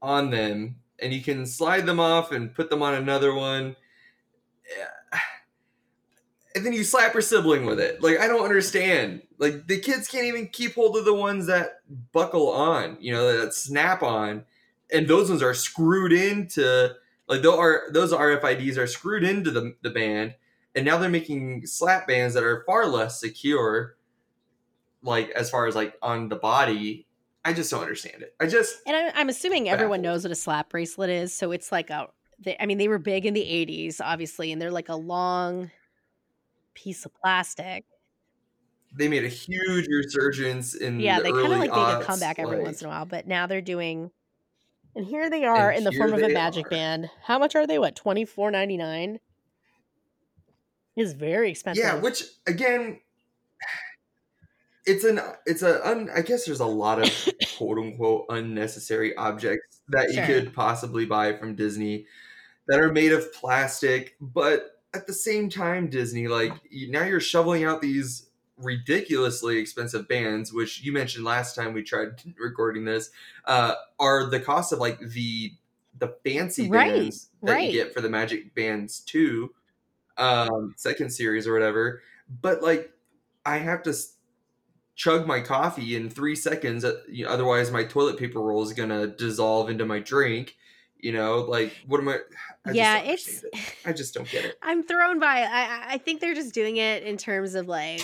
[0.00, 3.76] on them, and you can slide them off and put them on another one.
[6.54, 8.00] And then you slap your sibling with it.
[8.02, 9.22] Like, I don't understand.
[9.38, 11.80] Like, the kids can't even keep hold of the ones that
[12.12, 14.44] buckle on, you know, that snap on.
[14.92, 16.94] And those ones are screwed into,
[17.26, 20.34] like, those, RFIDs are screwed into the, the band
[20.74, 23.96] and now they're making slap bands that are far less secure
[25.02, 27.06] like as far as like on the body.
[27.44, 28.34] I just don't understand it.
[28.40, 29.80] I just and i'm, I'm assuming baffled.
[29.80, 32.08] everyone knows what a slap bracelet is so it's like a
[32.38, 35.70] they, i mean they were big in the 80s obviously and they're like a long
[36.74, 37.84] piece of plastic.
[38.96, 42.06] They made a huge resurgence in yeah the they kind of like aughts, make a
[42.06, 44.10] comeback every like, once in a while but now they're doing
[44.96, 46.70] and here they are in the form of a magic are.
[46.70, 47.10] band.
[47.24, 47.80] How much are they?
[47.80, 49.18] What 24.99
[50.96, 51.84] is very expensive.
[51.84, 53.00] Yeah, which again,
[54.86, 57.10] it's an it's a un, I guess there's a lot of
[57.56, 60.20] quote unquote unnecessary objects that sure.
[60.20, 62.06] you could possibly buy from Disney
[62.68, 67.64] that are made of plastic, but at the same time, Disney, like now you're shoveling
[67.64, 73.10] out these ridiculously expensive bands, which you mentioned last time we tried recording this,
[73.46, 75.52] uh, are the cost of like the
[75.98, 77.70] the fancy right, bands that right.
[77.70, 79.52] you get for the magic bands too
[80.16, 82.02] um, second series or whatever.
[82.42, 82.92] But like,
[83.44, 83.94] I have to
[84.94, 86.84] chug my coffee in three seconds.
[86.84, 90.56] uh, Otherwise, my toilet paper roll is gonna dissolve into my drink.
[90.98, 92.18] You know, like what am I?
[92.64, 93.42] I yeah, it's.
[93.44, 93.50] it.
[93.84, 94.56] I just don't get it.
[94.62, 95.40] I'm thrown by.
[95.40, 95.48] it.
[95.50, 98.02] I I- I think they're just doing it in terms of like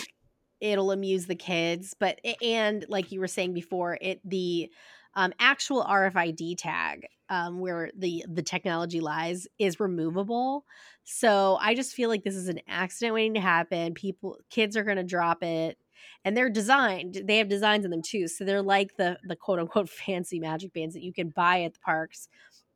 [0.59, 4.69] it'll amuse the kids, but and like you were saying before, it the
[5.15, 10.65] um, actual RFID tag um, where the the technology lies is removable.
[11.13, 13.93] So I just feel like this is an accident waiting to happen.
[13.93, 15.77] People, kids are going to drop it,
[16.23, 17.23] and they're designed.
[17.25, 20.71] They have designs in them too, so they're like the the quote unquote fancy magic
[20.73, 22.29] bands that you can buy at the parks.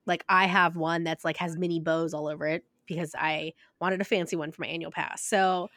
[0.06, 4.02] Like I have one that's like has Minnie bows all over it because I wanted
[4.02, 5.24] a fancy one for my annual pass.
[5.24, 5.70] So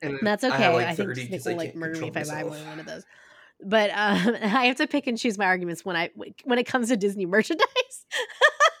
[0.00, 0.66] And that's okay.
[0.66, 2.78] I, like think 30 Nick will like murder me if control I buy more one
[2.78, 3.04] of those.
[3.60, 6.10] But um, I have to pick and choose my arguments when I
[6.44, 7.66] when it comes to Disney merchandise.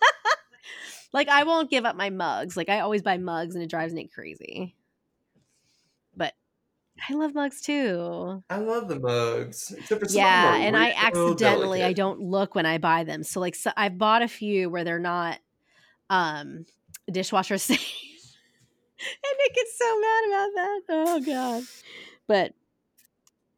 [1.12, 2.56] like I won't give up my mugs.
[2.56, 4.74] Like I always buy mugs, and it drives Nick crazy.
[6.16, 6.34] But
[7.08, 8.42] I love mugs too.
[8.48, 9.72] I love the mugs.
[9.76, 13.22] Except for Yeah, and I accidentally I don't look when I buy them.
[13.22, 15.38] So like so I've bought a few where they're not
[16.10, 16.66] um
[17.10, 18.36] dishwasher safe.
[19.00, 20.80] and Nick gets so mad about that.
[20.88, 21.62] Oh god.
[22.26, 22.54] But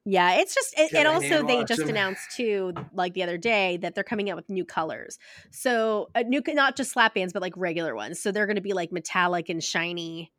[0.05, 1.89] yeah, it's just it, and also they just just 'em?
[1.89, 5.19] announced too like the other day that they're coming out with new colors.
[5.51, 8.21] So uh, new not just slap bands but like regular ones.
[8.21, 10.33] So they're going to be like metallic and shiny.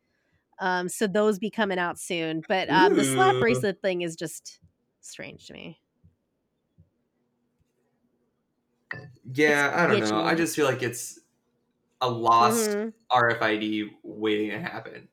[0.60, 2.44] Um so those be coming out soon.
[2.48, 4.60] But um the slap bracelet thing is just
[5.02, 5.80] strange to me.
[9.24, 10.20] Yeah, I don't know.
[10.20, 11.20] I just feel like it's
[12.00, 12.92] a lost Mhm.
[13.12, 15.08] RFID waiting to happen.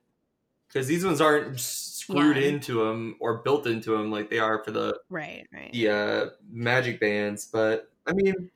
[0.67, 1.59] Because these ones aren't
[2.03, 2.43] screwed Yeah.
[2.43, 5.71] into them or built into them like they are for the Right, right.
[5.73, 7.45] the uh, magic bands.
[7.51, 8.49] But I mean,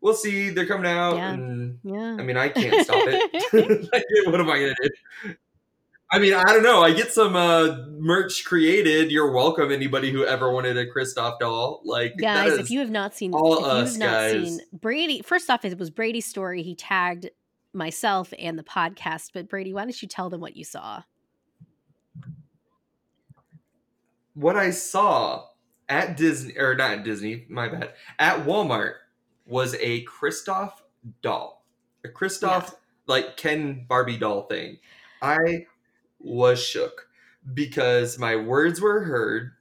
[0.00, 0.50] we'll see.
[0.50, 1.32] They're coming out, Yeah.
[1.32, 2.16] and Yeah.
[2.18, 3.88] I mean, I can't stop it.
[3.92, 5.34] like, what am I gonna do?
[6.12, 6.80] I mean, I don't know.
[6.82, 9.10] I get some uh, merch created.
[9.10, 11.80] You're welcome, anybody who ever wanted a Kristoff doll.
[11.84, 14.32] Like, guys, if you have not seen all if you us, have not guys.
[14.48, 16.62] seen Brady, first off, it was Brady's story.
[16.62, 17.30] He tagged
[17.72, 19.30] myself and the podcast.
[19.34, 21.02] But Brady, why don't you tell them what you saw?
[24.34, 25.48] What I saw
[25.88, 28.96] at Disney or not at Disney, my bad, at Walmart
[29.46, 30.80] was a Kristoff
[31.22, 31.64] doll,
[32.04, 32.74] a Kristoff
[33.06, 34.78] like Ken Barbie doll thing.
[35.22, 35.66] I
[36.18, 37.08] was shook
[37.54, 39.52] because my words were heard,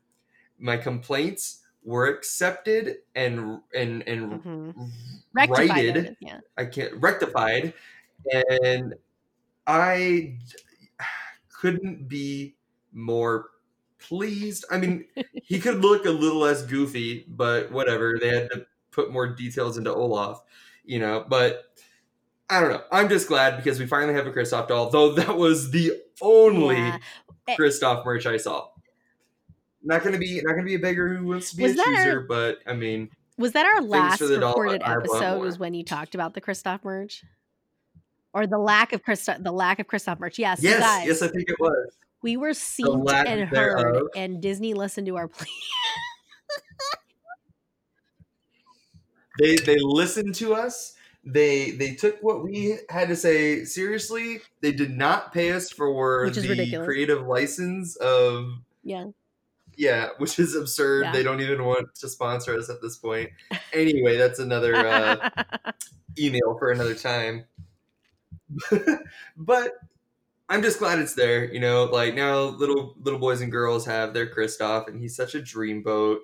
[0.59, 4.91] my complaints were accepted and and and Mhm.
[5.33, 5.69] Rectified.
[5.69, 6.17] righted.
[6.19, 6.39] Yeah.
[6.57, 7.73] I can't rectified,
[8.51, 8.95] and
[9.67, 10.39] I
[11.49, 12.57] couldn't be
[12.91, 13.51] more
[14.07, 14.65] pleased.
[14.71, 15.05] I mean,
[15.43, 18.17] he could look a little less goofy, but whatever.
[18.19, 20.41] They had to put more details into Olaf,
[20.83, 21.25] you know.
[21.27, 21.63] But
[22.49, 22.83] I don't know.
[22.91, 26.75] I'm just glad because we finally have a Kristoff doll, though that was the only
[26.77, 26.97] Yeah.
[27.47, 27.55] Eh.
[27.57, 28.67] Kristoff merch I saw.
[29.81, 32.07] Not gonna be not gonna be a beggar who wants to be Was a that
[32.07, 35.39] our- but I mean, Was that our last recorded want episode?
[35.39, 37.23] Was when you talked about the Kristoff merch,
[38.33, 40.39] or the lack of Kristoff, the lack of Kristoff merch?
[40.39, 41.97] Yes, yes, guys, yes, I think it was.
[42.23, 44.07] We were seen and heard, thereof.
[44.15, 45.47] and Disney listened to our plea.
[49.39, 50.93] they they listened to us
[51.25, 56.29] they they took what we had to say seriously they did not pay us for
[56.29, 56.85] the ridiculous.
[56.85, 58.45] creative license of
[58.83, 59.05] yeah.
[59.77, 61.11] yeah which is absurd Yeah.
[61.13, 63.29] they don't even want to sponsor us at this point
[63.71, 65.29] anyway that's another uh,
[66.19, 67.45] email for another time
[69.37, 69.71] but
[70.49, 74.13] i'm just glad it's there you know like now little little boys and girls have
[74.13, 76.19] their Kristoff and he's such a dreamboat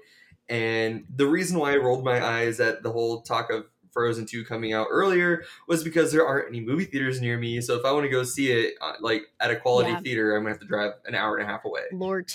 [0.49, 4.45] and the reason why i rolled my eyes at the whole talk of frozen 2
[4.45, 7.91] coming out earlier was because there aren't any movie theaters near me so if i
[7.91, 9.99] want to go see it uh, like at a quality Yeah.
[10.01, 12.31] theater i'm gonna have to drive an hour and a half away Lord.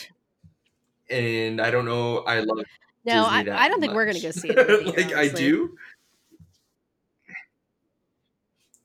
[1.10, 2.64] and i don't know i love
[3.04, 4.54] No, Disney I, I don't think we're gonna go see it.
[4.56, 5.76] theater, like I do.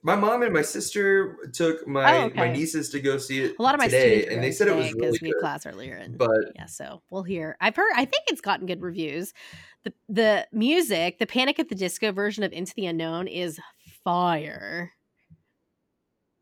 [0.09, 2.37] My mom and my sister took my Oh, okay.
[2.39, 4.75] my nieces to go see it A lot of my today, and they said it
[4.75, 5.39] was really because we had good.
[5.39, 7.55] class earlier, and But yeah, so we'll hear.
[7.61, 7.91] I've heard.
[7.95, 9.33] I think it's gotten good reviews.
[9.83, 13.59] the The music, the Panic at the Disco version of Into the Unknown, is
[14.03, 14.93] fire.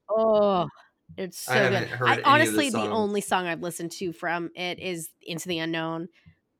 [0.09, 0.69] Oh,
[1.17, 1.89] it's so I good.
[2.01, 5.59] I of the honestly, the, only song I've listened to from it is Into the
[5.59, 6.07] Unknown,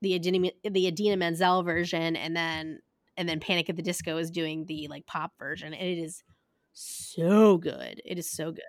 [0.01, 2.79] the Idina, the Idina Menzel version, and then
[3.15, 6.21] and then Panic at the Disco is doing the like pop version, and it is
[6.79, 8.01] so good.
[8.05, 8.63] It is so good.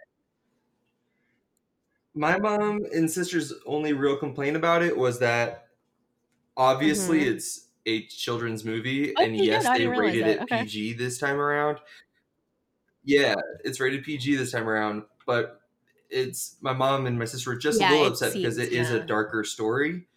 [2.15, 5.69] my mom and sister's only real complaint about it was that
[6.57, 7.35] obviously Mhm.
[7.37, 10.63] it's a children's movie, Oh, and yes, they rated it Okay.
[10.63, 11.79] PG this time around.
[13.05, 15.63] Yeah, it's rated PG this time around, but
[16.11, 18.69] it's my mom and my sister were just Yeah, a little it upset because seems-
[18.69, 20.09] it is a darker story,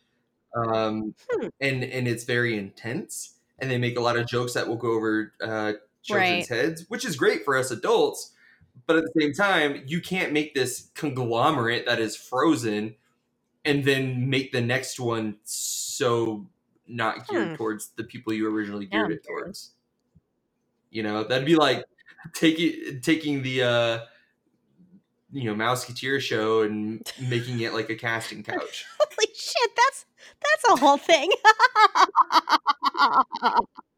[0.56, 1.48] um, Hmm.
[1.60, 4.92] and and it's very intense, and they make a lot of jokes that will go
[4.94, 8.34] over uh, children's heads, which is great for us adults.
[8.88, 12.96] But at the same time, you can't make this conglomerate that is frozen,
[13.66, 16.48] and then make the next one so
[16.88, 17.56] not geared Hmm.
[17.56, 19.74] towards the people you originally Yeah, geared it towards.
[20.90, 21.86] You know, that'd be like
[22.34, 24.00] taking taking the uh
[25.32, 28.86] you know Mouseketeer show and making it like a casting couch.
[29.00, 30.06] Holy shit, that's
[30.42, 31.32] that's a whole thing.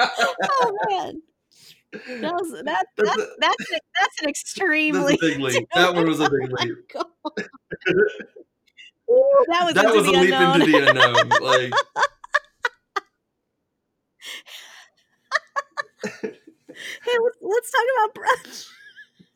[0.00, 1.22] oh man.
[2.20, 5.68] That was that That's that's a- that's an, that's an extreme That's a big leap.
[5.74, 6.76] That one was a big leap.
[9.10, 10.60] Ooh, that was that was a leap unknown.
[10.60, 11.28] into the unknown.
[11.40, 11.72] Like
[17.04, 18.68] Hey, let's, let's talk about brunch.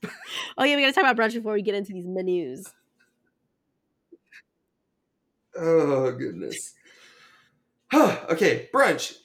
[0.58, 2.72] oh yeah, we gotta talk about brunch before we get into these menus.
[5.56, 6.74] oh goodness.
[7.94, 9.16] okay, brunch.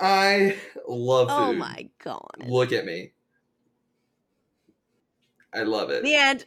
[0.00, 0.56] I
[0.88, 1.34] love food.
[1.34, 2.44] Oh my god.
[2.46, 3.12] Look at me.
[5.54, 6.02] I love it.
[6.02, 6.46] The end.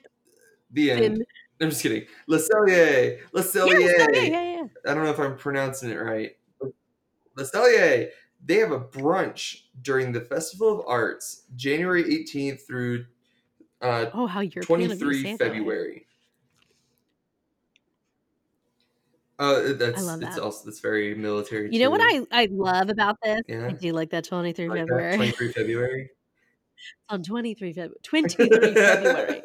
[0.71, 1.01] The end.
[1.17, 1.25] Fin-
[1.61, 2.05] I'm just kidding.
[2.27, 3.19] Le Cellier.
[3.33, 3.79] Le Cellier.
[3.81, 4.63] yeah, yeah, yeah.
[4.87, 6.31] I don't know if I'm pronouncing it right.
[6.61, 8.09] Le Cellier.
[8.45, 13.05] They have a brunch during the Festival of Arts, January 18th through
[13.81, 15.57] uh, Oh, how European of you to 23 say that way.
[15.57, 16.07] February.
[19.39, 21.69] Uh, that's love it's also that's very military.
[21.71, 22.01] You know what.
[22.03, 23.39] I, I love about this?
[23.47, 23.67] Yeah.
[23.67, 25.15] I do like that 23 Like that, February.
[25.15, 26.09] 23 February.
[27.09, 29.41] on 23 February 23 February.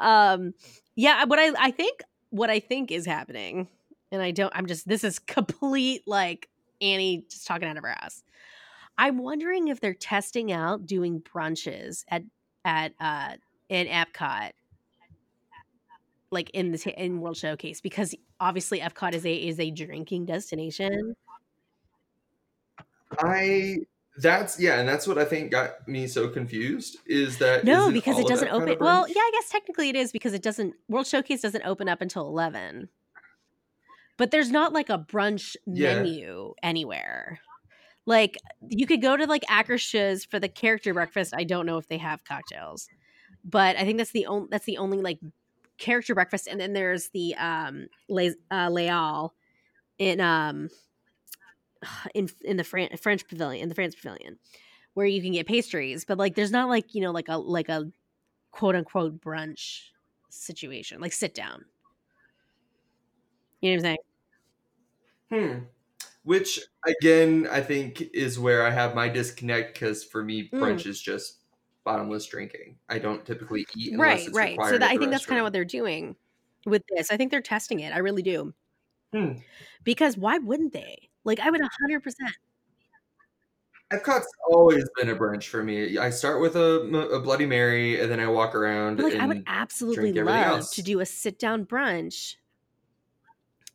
[0.00, 0.52] Um
[0.96, 3.68] yeah, what I I think what I think is happening
[4.10, 6.48] and I don't I'm just this is complete like
[6.80, 8.24] Annie just talking out of her ass.
[8.98, 12.24] I'm wondering if they're testing out doing brunches at
[12.64, 13.34] at uh
[13.68, 14.52] in Epcot
[16.30, 21.14] like in the in World Showcase because obviously Epcot is a is a drinking destination.
[23.18, 23.78] I
[24.18, 28.18] that's yeah, and that's what I think got me so confused is that No, because
[28.18, 28.76] it doesn't Epcot a open.
[28.80, 30.74] Well, yeah, I guess technically it is because it doesn't.
[30.88, 32.88] World Showcase doesn't open up until eleven.
[34.16, 35.96] But there's not like a brunch Yeah.
[35.96, 37.38] menu anywhere.
[38.06, 41.34] Like you could go to like Akershus for the character breakfast.
[41.36, 42.88] I don't know if they have cocktails,
[43.44, 45.18] but I think that's the only that's the only like
[45.78, 46.48] character breakfast.
[46.48, 49.34] And then there's the um Les, uh, Leal
[49.98, 50.70] in um
[52.14, 54.38] in in the Fran- French pavilion in the France pavilion
[54.94, 57.68] where you can get pastries, but like there's not like you know like a like
[57.68, 57.90] a
[58.52, 59.90] quote unquote brunch
[60.30, 61.66] situation like sit down.
[63.60, 63.98] You know what I'm
[65.30, 65.58] saying?
[65.58, 65.64] Hmm.
[66.24, 70.58] Which again, I think is where I have my disconnect because for me, Mm.
[70.60, 71.35] brunch is just
[71.86, 72.76] bottomless drinking.
[72.90, 74.68] I don't typically eat unless right, right.
[74.68, 76.16] So that, I think that's kind of what they're doing
[76.66, 77.10] with this.
[77.10, 77.94] I think they're testing it.
[77.94, 78.52] I really do.
[79.14, 79.34] Hmm.
[79.84, 81.08] Because why wouldn't they?
[81.24, 82.02] Like I would 100%.
[83.92, 85.96] Epcot's always been a brunch for me.
[85.96, 86.80] I start with a,
[87.12, 88.98] a Bloody Mary, and then I walk around.
[88.98, 90.70] Like I would absolutely love else.
[90.70, 92.34] to do a sit down brunch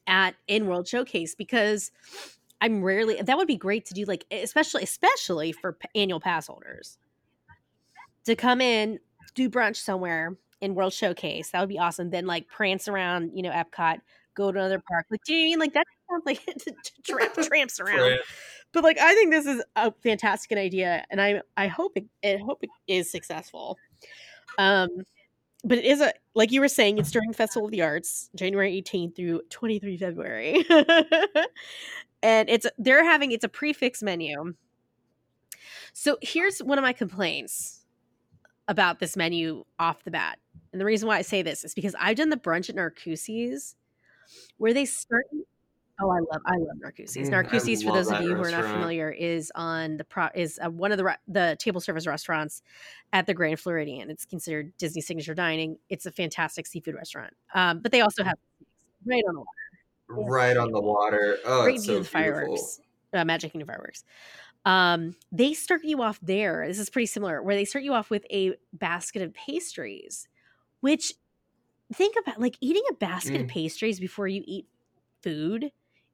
[0.06, 1.92] at in World Showcase because
[2.60, 6.98] I'm rarely that would be great to do like especially especially for annual pass holders
[8.26, 9.00] to come in
[9.36, 13.42] do brunch somewhere in World Showcase that would be awesome then like prance around you
[13.44, 14.00] know Epcot
[14.36, 16.42] go to another park like do you mean like that sounds like
[17.06, 18.20] tramp, tramps around Right.
[18.74, 22.38] but like I think this is a fantastic idea, and I I hope it I
[22.46, 23.78] hope it is successful.
[24.58, 24.90] Um,
[25.64, 28.82] but it is a like you were saying, it's during Festival of the Arts, January
[28.82, 30.66] 18th through 23 February,
[32.24, 34.54] and it's they're having it's a prefix menu.
[35.94, 37.81] So here's one of my complaints
[38.68, 40.40] about this menu off the bat,
[40.72, 43.76] and the reason why I say this is because I've done the brunch at Narcoossee's,
[44.58, 45.26] where they start.
[46.00, 47.30] Oh, I love I love Narcoossee's.
[47.30, 50.30] Mm, I Narcoossee's, for those of you who are not familiar, is on the pro
[50.34, 52.62] is uh, one of the the table service restaurants
[53.14, 54.10] at the Grand Floridian.
[54.10, 55.78] It's considered Disney signature dining.
[55.90, 57.34] It's a fantastic seafood restaurant.
[57.54, 58.38] Um, but they also have
[59.06, 61.38] right on the water, right on the water.
[61.46, 62.80] Oh, great view so of the fireworks,
[63.14, 64.04] uh, Magic Kingdom fireworks.
[64.66, 66.66] Um, they start you off there.
[66.68, 70.28] This is pretty similar, where they start you off with a basket of pastries,
[70.82, 71.14] which
[71.94, 73.52] think about like eating a basket of Mm.
[73.52, 74.68] pastries before you eat
[75.24, 75.72] food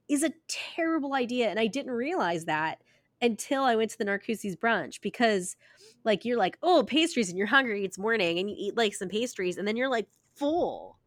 [0.08, 1.50] is a terrible idea.
[1.50, 2.82] And I didn't realize that
[3.22, 5.56] until I went to the Narcoossee's brunch because
[6.04, 9.10] like you're like, oh, pastries and you're hungry, it's morning, and you eat like some
[9.10, 10.98] pastries, and then you're like full.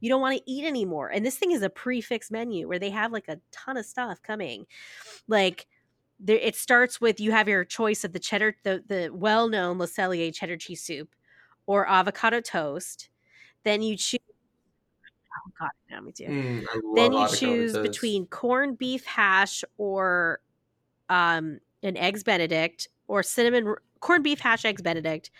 [0.00, 1.08] You don't want to eat anymore.
[1.08, 4.22] And this thing is a prefix menu where they have like a ton of stuff
[4.22, 4.66] coming.
[5.28, 5.66] Like
[6.20, 9.86] there it starts with you have your choice of the cheddar, the the well-known Le
[9.88, 11.14] Cellier cheddar cheese soup
[11.66, 13.10] or avocado toast.
[13.64, 14.20] Then you choose
[15.46, 16.64] Oh god, yeah, me too Mm,
[16.96, 17.82] then you choose toast.
[17.82, 20.40] between corned beef hash or
[21.08, 25.30] um, an eggs benedict or cinnamon corned beef hash eggs benedict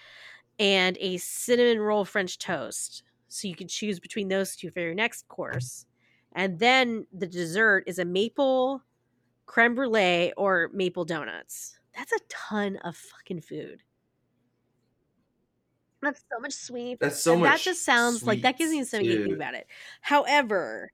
[0.59, 4.95] and a cinnamon roll french toast so you can choose between those two for your
[4.95, 5.87] next course
[6.35, 8.83] and then the dessert is a maple
[9.51, 13.83] creme brulee or maple donuts That's a ton of fucking food.
[16.01, 17.01] That's so much sweet.
[17.01, 17.51] That's so and much.
[17.51, 19.67] that just sounds like that gives me something to think about it.
[20.01, 20.93] However,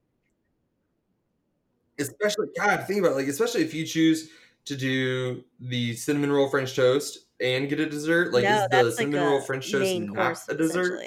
[1.99, 4.31] Especially, God, think about it, like especially if you choose
[4.65, 8.33] to do the cinnamon roll French toast and get a dessert.
[8.33, 10.99] Like, no, is the that's like cinnamon roll French toast not course, a dessert?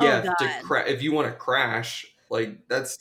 [0.00, 0.62] Oh, Yeah, to God.
[0.64, 2.98] cra- if you want to crash, like that's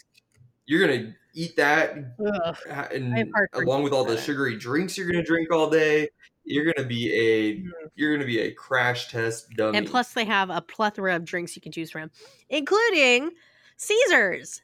[0.68, 2.33] you're gonna eat that Ugh.
[2.43, 6.09] ha- I have and along with all the sugary drinks you're gonna drink all day.
[6.43, 7.69] You're gonna be a Mhm.
[7.95, 9.77] you're gonna be a crash test dummy.
[9.77, 12.09] And plus, they have a plethora of drinks you can choose from,
[12.49, 13.31] including
[13.77, 14.63] Caesars.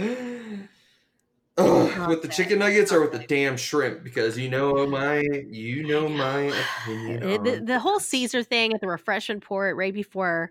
[1.59, 5.87] Ugh, with the chicken nuggets or with the damn shrimp because you know my you
[5.87, 6.51] know my
[6.85, 8.01] opinion the, the whole.
[8.01, 10.51] Caesar thing at the refreshment port right before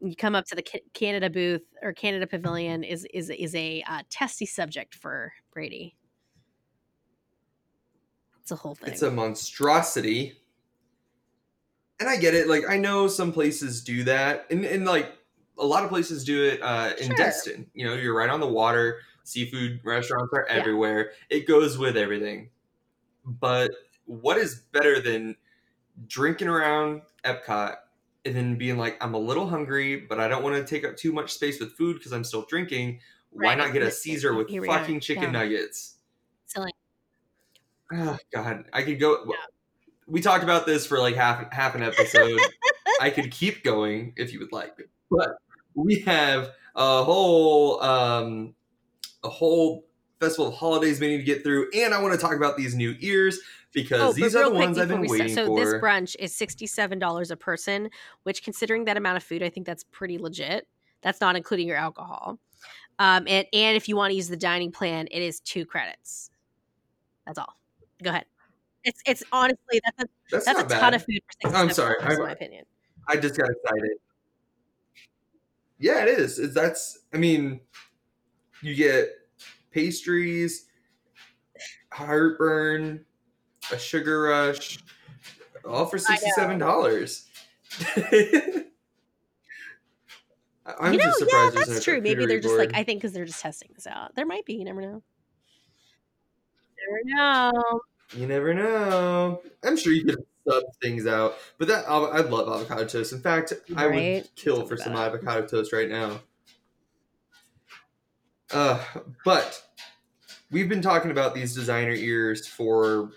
[0.00, 4.02] you come up to the Canada booth or Canada Pavilion is is is a uh,
[4.10, 5.96] testy subject for Brady.
[8.40, 8.92] It's a whole thing.
[8.92, 10.34] It's a monstrosity.
[12.00, 12.48] And I get it.
[12.48, 15.12] Like I know some places do that, and and like
[15.58, 17.16] a lot of places do it uh, in Sure.
[17.16, 17.66] Destin.
[17.74, 19.00] You know, you're right on the water.
[19.24, 20.54] Seafood restaurants are Yeah.
[20.56, 21.12] everywhere.
[21.28, 22.50] It goes with everything.
[23.26, 23.72] But
[24.06, 25.36] what is better than
[26.06, 27.76] drinking around Epcot
[28.28, 30.96] and then being like, I'm a little hungry, but I don't want to take up
[30.96, 33.00] too much space with food because I'm still drinking.
[33.30, 33.58] Why Right.
[33.58, 34.64] not get a Caesar with are.
[34.66, 35.30] fucking chicken Yeah.
[35.30, 35.96] nuggets?
[36.46, 36.74] So, like,
[37.92, 39.24] Oh God, I could go.
[39.26, 39.34] Yeah.
[40.06, 42.38] We talked about this for like half half an episode.
[43.00, 44.76] I could keep going if you would like,
[45.10, 45.36] but
[45.74, 48.54] we have a whole um,
[49.24, 49.86] a whole
[50.20, 52.74] festival of holidays we need to get through, and I want to talk about these
[52.74, 53.38] new ears
[53.72, 55.58] because oh, these are the ones I've been waiting so for.
[55.58, 57.90] this brunch is sixty-seven dollars a person,
[58.22, 60.66] which, considering that amount of food, I think that's pretty legit.
[61.02, 62.38] That's not including your alcohol.
[62.98, 66.30] Um, and and if you want to use the dining plan, it is two credits.
[67.26, 67.54] That's all.
[68.02, 68.24] Go ahead.
[68.84, 72.06] It's it's honestly that's a That's, that's a ton of food for I'm sorry, in
[72.06, 72.64] I'm- my opinion.
[73.08, 73.96] I just got excited.
[75.78, 76.38] Yeah, it is.
[76.38, 76.98] It's, that's.
[77.14, 77.60] I mean,
[78.62, 79.08] you get
[79.78, 80.66] pastries,
[81.92, 83.04] heartburn,
[83.72, 84.78] a sugar rush,
[85.64, 87.28] all for sixty-seven dollars.
[90.80, 92.00] I'm you know, just yeah, surprised there's no that's true.
[92.00, 92.74] Maybe they're just charcuterie like.
[92.74, 94.14] I think because they're just testing this out.
[94.14, 94.54] There might be.
[94.54, 95.02] You never know.
[96.86, 97.80] Never know.
[98.16, 99.42] You never know.
[99.62, 103.12] I'm sure you could sub things out, but that I love avocado toast.
[103.12, 104.98] In fact, I would kill for some it.
[104.98, 106.20] avocado toast right now.
[108.50, 108.82] Uh,
[109.24, 109.62] but
[110.50, 113.10] we've been talking about these designer ears for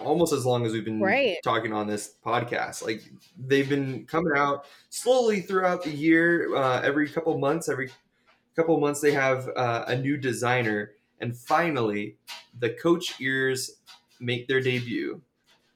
[0.00, 1.36] almost as long as we've been Right.
[1.42, 2.84] talking on this podcast.
[2.84, 3.02] Like
[3.36, 6.54] they've been coming out slowly throughout the year.
[6.54, 7.90] Uh, every couple months, every
[8.56, 12.16] couple months, they have uh, a new designer, and finally,
[12.58, 13.80] the Coach ears
[14.20, 15.20] make their debut.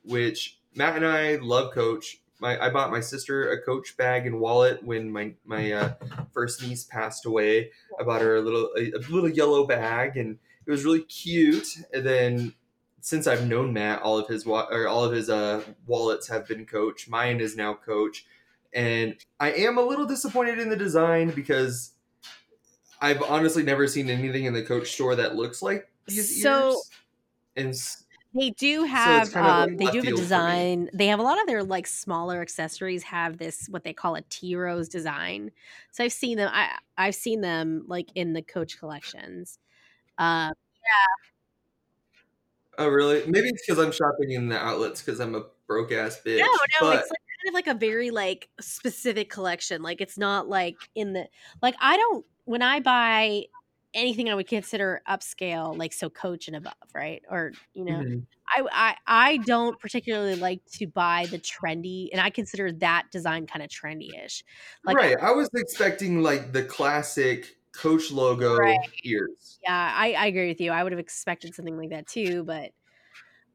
[0.04, 2.18] Which Matt and I love Coach.
[2.40, 5.94] My, I bought my sister a Coach bag and wallet when my my uh,
[6.32, 7.70] first niece passed away.
[8.00, 11.66] I bought her a little a, a little yellow bag, and it was really cute.
[11.92, 12.54] And then
[13.00, 16.46] since I've known Matt, all of his wa- or all of his uh, wallets have
[16.46, 17.08] been Coach.
[17.08, 18.24] Mine is now Coach,
[18.72, 21.92] and I am a little disappointed in the design because
[23.00, 26.90] I've honestly never seen anything in the Coach store that looks like these So- ears.
[27.54, 27.74] And
[28.34, 30.16] They do have of um, they do have a field for me.
[30.22, 30.90] design.
[30.94, 34.22] They have a lot of their like smaller accessories have this what they call a
[34.22, 35.50] T rose design.
[35.90, 36.48] So I've seen them.
[36.50, 39.58] I I've seen them like in the Coach collections.
[40.18, 41.28] Uh, yeah.
[42.78, 43.24] oh, really?
[43.26, 46.38] Maybe it's because I'm shopping in the outlets because I'm a broke ass bitch.
[46.38, 46.50] no, no,
[46.80, 49.82] but it's like kind of like a very like specific collection.
[49.82, 51.26] Like it's not like in the
[51.62, 53.44] like I don't when I buy
[53.94, 57.22] anything I would consider upscale, like so Coach and above, right?
[57.30, 58.26] Or you know, Mhm.
[58.48, 63.46] I, I I don't particularly like to buy the trendy, and I consider that design
[63.46, 64.44] kind of trendy-ish.
[64.84, 65.16] Like, right.
[65.20, 68.78] I was expecting like the classic Coach logo Right.
[69.04, 69.58] ears.
[69.62, 70.70] yeah, I, I agree with you.
[70.70, 72.72] I would have expected something like that too, but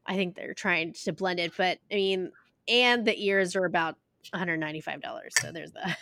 [0.05, 1.53] I think they're trying to blend it.
[1.57, 2.31] But I mean,
[2.67, 3.95] and the ears are about
[4.31, 5.35] one hundred ninety-five dollars.
[5.39, 5.95] So there's the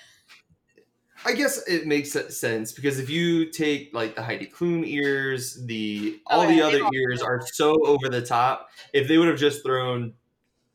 [1.26, 6.20] I guess it makes sense because if you take like the Heidi Klum ears, the
[6.28, 8.70] Oh, all yeah, the other ears are so over the top.
[8.94, 10.14] If they would have just thrown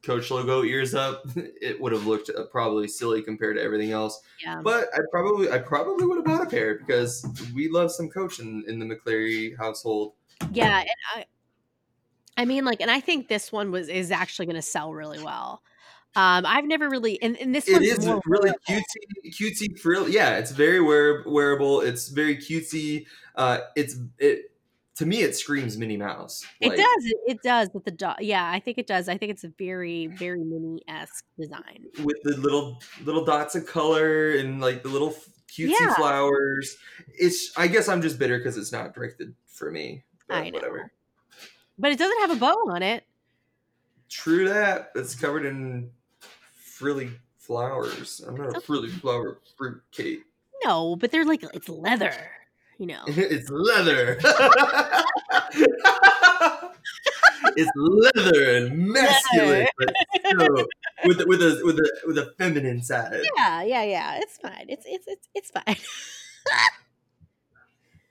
[0.03, 4.20] Coach logo ears up, it would have looked uh, probably silly compared to everything else.
[4.42, 4.61] yeah.
[4.62, 8.38] But I probably I probably would have bought a pair because we love some Coach
[8.40, 10.14] in, in the McClary household.
[10.53, 11.24] Yeah, and I
[12.38, 15.22] I mean like and I think this one was is actually going to sell really
[15.22, 15.62] well.
[16.16, 18.59] Um I've never really and, and this It is really wearable.
[18.68, 20.09] cutesy, cutesy frill.
[20.09, 21.82] Yeah, it's very wear, wearable.
[21.82, 23.05] It's very cutesy.
[23.36, 24.51] Uh, it's it
[25.01, 26.44] to me it screams Minnie Mouse.
[26.61, 27.12] It does.
[27.26, 28.22] It, does with the dot.
[28.22, 29.09] Yeah, I think it does.
[29.09, 31.86] I think it's a very, very mini esque design.
[32.05, 35.14] with the little little dots of color and like the little
[35.48, 35.94] cutesy Yeah.
[35.94, 36.76] flowers.
[37.18, 40.05] It's I guess I'm just bitter because it's not directed for me.
[40.28, 40.59] But I know.
[40.59, 40.92] whatever.
[41.78, 43.05] But it doesn't have a bow on it.
[44.11, 44.92] True that.
[44.94, 45.88] It's covered in
[46.53, 48.20] frilly flowers.
[48.28, 50.24] I'm not a frilly flower fruit cake.
[50.62, 52.12] No, but they're like it's leather.
[52.81, 53.03] You know.
[53.07, 54.16] it's leather.
[57.57, 59.93] it's leather and masculine, but
[60.24, 60.66] still
[61.05, 63.20] with with a with a with a feminine side.
[63.37, 64.18] Yeah, yeah, yeah.
[64.22, 64.64] It's fine.
[64.70, 65.76] It's it's it's it's fine.
[65.76, 65.83] Do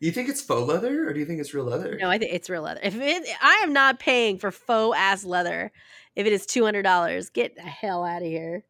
[0.06, 1.98] you think it's faux leather or do you think it's real leather?
[2.00, 2.82] no, I think it's real leather.
[2.84, 5.72] If it, I am not paying for faux ass leather,
[6.16, 8.66] if it is two hundred dollars, get the hell out of here.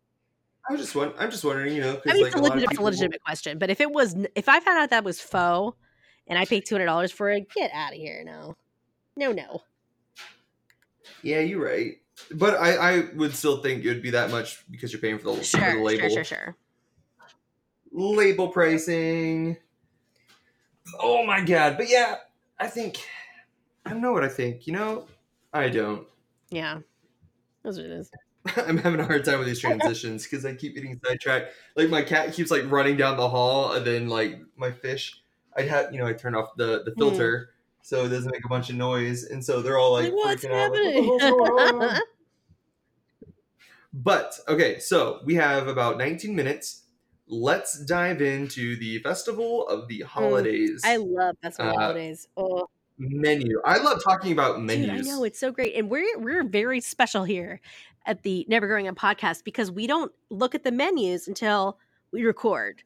[0.69, 2.41] I was just won- I'm just wondering, you know, I mean, like it's a a
[2.41, 3.57] legitimate, people, legitimate question.
[3.59, 5.75] But if it was, if I found out that was faux,
[6.29, 8.23] and I paid two hundred dollars for it, get out of here.
[8.23, 8.55] No,
[9.17, 9.63] no, no.
[11.23, 11.95] yeah, you're right.
[12.31, 15.35] But I, I would still think it would be that much because you're paying for
[15.35, 16.09] the, for the label.
[16.09, 16.55] sure, sure, sure.
[17.91, 19.57] Label pricing.
[20.99, 21.77] Oh my god!
[21.77, 22.15] But yeah,
[22.59, 22.99] I think
[23.85, 24.67] I don't know what I think.
[24.67, 25.07] You know,
[25.53, 26.07] I don't.
[26.49, 26.79] Yeah,
[27.63, 28.11] that's what it is.
[28.67, 31.53] I'm having a hard time with these transitions because I keep getting sidetracked.
[31.75, 35.18] Like my cat keeps like running down the hall, and then like my fish,
[35.59, 37.49] I'd have you know I turn off the the filter
[37.81, 40.43] so it doesn't make a bunch of noise, and so they're all like, Like, what's
[40.43, 42.01] freaking out, like, "What the hell's going on?" happening?
[43.93, 46.83] But okay, so we have about 19 minutes.
[47.27, 52.27] Let's dive into the festival of the holidays I love festival Uh, holidays.
[52.37, 53.59] Oh, menu.
[53.65, 54.85] I love talking about menus.
[54.89, 57.61] dude, I know it's so great, and we're we're very special here
[58.05, 61.77] at the Never Growing Up podcast because we don't look at the menus until
[62.11, 62.83] we record.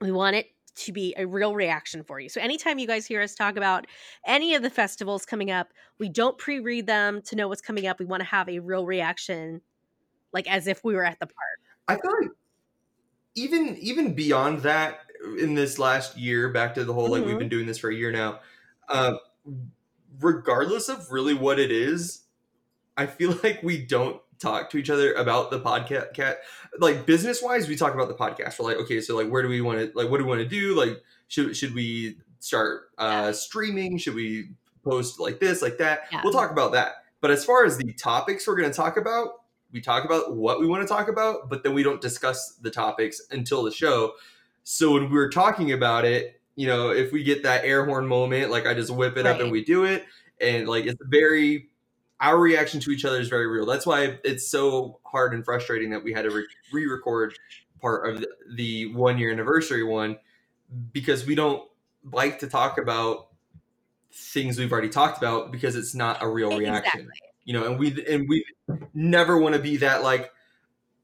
[0.00, 0.46] We want it
[0.76, 2.28] to be a real reaction for you.
[2.28, 3.86] So anytime you guys hear us talk about
[4.26, 7.98] any of the festivals coming up, we don't pre-read them to know what's coming up.
[8.00, 9.62] We want to have a real reaction,
[10.32, 11.60] like as if we were at the park.
[11.88, 12.30] I feel like
[13.34, 15.00] even even beyond that,
[15.38, 17.38] in this last year, back to the whole like we've Mhm.
[17.38, 18.40] been doing this for a year now.
[18.88, 19.14] Uh,
[20.20, 22.24] regardless of really what it is,
[22.96, 26.14] I feel like we don't talk to each other about the podcast.
[26.14, 26.38] Cat
[26.78, 28.58] like business wise, we talk about the podcast.
[28.58, 30.40] We're like, okay, so like, where do we want to like, what do we want
[30.40, 30.74] to do?
[30.74, 33.98] Like, should should we start uh, streaming?
[33.98, 34.50] Should we
[34.84, 36.02] post like this, like that?
[36.10, 36.20] Yeah.
[36.24, 37.04] We'll talk about that.
[37.20, 40.60] But as far as the topics we're going to talk about, we talk about what
[40.60, 44.14] we want to talk about, but then we don't discuss the topics until the show.
[44.64, 48.50] So when we're talking about it, you know, if we get that air horn moment,
[48.50, 50.04] like I just whip it up and we do it,
[50.40, 51.70] and like it's very,
[52.22, 53.66] our reaction to each other is very real.
[53.66, 57.34] That's why it's so hard and frustrating that we had to re- re-record
[57.80, 60.16] part of the, the one year anniversary one
[60.92, 61.68] because we don't
[62.12, 63.28] like to talk about
[64.12, 67.20] things we've already talked about because it's not a real reaction Exactly.
[67.44, 68.44] you know and we and we
[68.94, 70.30] never want to be that like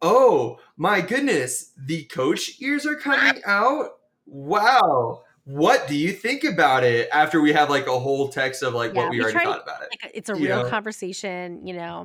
[0.03, 6.85] oh my goodness the coach ears are coming out wow what do you think about
[6.85, 9.33] it after we have like a whole text of like Yeah, what we, we already
[9.33, 10.69] try to- thought about it like it's a real know?
[10.69, 12.03] conversation you know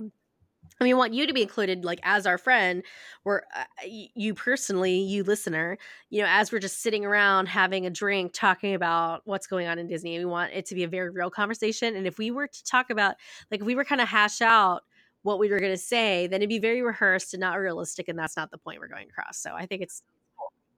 [0.79, 2.83] and we want you to be included like as our friend
[3.23, 5.77] where uh, you personally you listener
[6.09, 9.77] you know as we're just sitting around having a drink talking about what's going on
[9.77, 12.47] in disney we want it to be a very real conversation and if we were
[12.47, 13.15] to talk about
[13.51, 14.83] like if we were kind of hash out
[15.23, 18.17] what we were going to say then it'd be very rehearsed and not realistic and
[18.17, 20.01] that's not the point we're going across so i think it's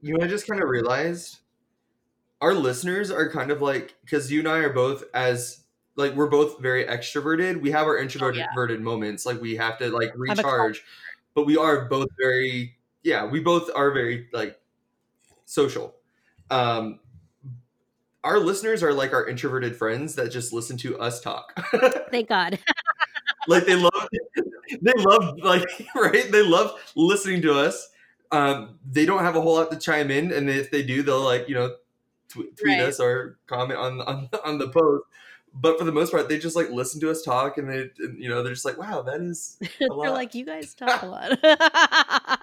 [0.01, 1.41] you know i just kind of realized
[2.45, 5.63] our listeners are kind of like because you and i are both as
[5.95, 7.59] like we're both very extroverted.
[7.59, 8.83] We have our introverted yeah.
[8.83, 10.83] moments like we have to like recharge
[11.33, 14.59] but we are both very yeah we both are very like
[15.45, 15.95] social.
[16.51, 16.99] Um
[18.23, 21.51] our listeners are like our introverted friends that just listen to us talk.
[22.11, 22.59] Thank god.
[23.47, 24.07] Like they love
[24.81, 25.63] they love like
[25.95, 26.31] right?
[26.31, 27.89] They love listening to us.
[28.31, 31.23] Um they don't have a whole lot to chime in and if they do they'll
[31.23, 31.75] like you know
[32.35, 32.81] tw- tweet Right.
[32.81, 35.03] us or comment on on on the post
[35.53, 38.21] but for the most part they just like listen to us talk and they and,
[38.21, 42.39] you know they're just like wow that is they're like you guys talk a lot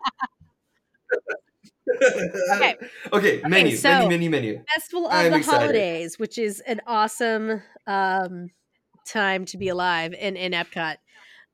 [2.54, 2.76] okay
[3.12, 5.60] okay menu so- menu menu menu Festival of I'm the excited.
[5.60, 8.48] Holidays, which is an awesome um,
[9.06, 10.96] time to be alive in, in Epcot.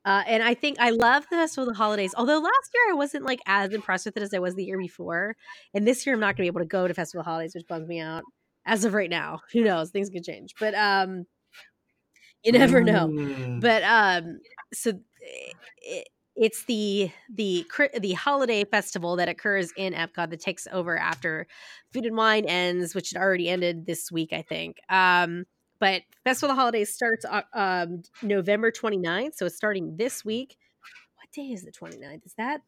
[0.08, 2.14] Uh, and I think I love the Festival of the Holidays.
[2.16, 4.78] Although last year I wasn't like as impressed with it as I was the year
[4.78, 5.36] before.
[5.74, 7.30] And this year I'm not going to be able to go to Festival of the
[7.30, 8.22] Holidays, which bums me out.
[8.64, 9.90] As of right now, who knows?
[9.90, 11.26] Things could change, but um,
[12.44, 13.60] you never know Mm.
[13.60, 14.40] but um
[14.72, 14.92] so
[15.82, 17.66] it, it's the the
[17.98, 21.46] the holiday festival that occurs in Epcot that takes over after
[21.92, 24.76] Food and Wine ends, which had already ended this week, I think.
[24.88, 25.44] Um,
[25.80, 29.34] but Festival of the Holidays starts uh, um, November 29th.
[29.34, 30.56] So it's starting this week.
[31.16, 32.26] What day is the 29th?
[32.26, 32.62] Is that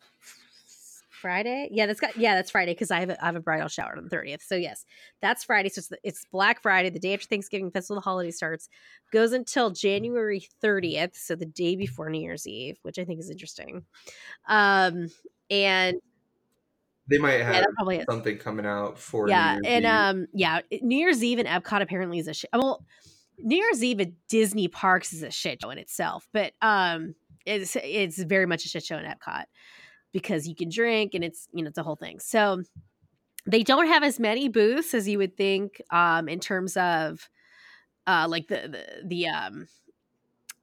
[1.20, 1.68] Friday?
[1.70, 3.94] Yeah, that's got yeah, that's Friday because I have a, I have a bridal shower
[3.96, 4.42] on the 30th.
[4.42, 4.84] So yes,
[5.20, 5.68] that's Friday.
[5.68, 7.70] So it's, it's Black Friday, the day after Thanksgiving.
[7.70, 8.68] Festival of the Holidays starts,
[9.12, 13.30] goes until January 30th, so the day before New Year's Eve, which I think is
[13.30, 13.84] interesting.
[14.48, 15.08] Um,
[15.50, 15.96] and
[17.10, 18.06] They might have yeah, probably is.
[18.08, 19.90] something coming out for yeah New Year's and Eve.
[19.90, 22.84] um yeah new year's eve in epcot apparently is a shit well
[23.38, 27.76] new year's eve at disney parks is a shit show in itself but um it's
[27.82, 29.44] it's very much a shit show in epcot
[30.12, 32.62] because you can drink and it's you know it's a whole thing so
[33.46, 37.28] they don't have as many booths as you would think um in terms of
[38.06, 39.66] uh like the the, the um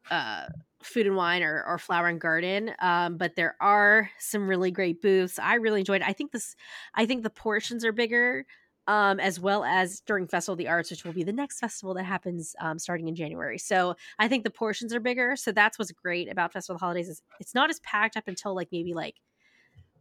[0.10, 0.46] uh
[0.82, 5.02] food and wine or, or flower and garden um but there are some really great
[5.02, 5.40] booths.
[5.40, 6.08] I really enjoyed it.
[6.08, 6.56] i think this
[6.94, 8.46] i think the portions are bigger
[8.88, 11.94] um as well as during festival of the arts which will be the next festival
[11.94, 13.58] that happens um, starting in january.
[13.58, 15.36] So i think the portions are bigger.
[15.36, 18.28] So that's what's great about festival of the holidays is it's not as packed up
[18.28, 19.16] until like maybe like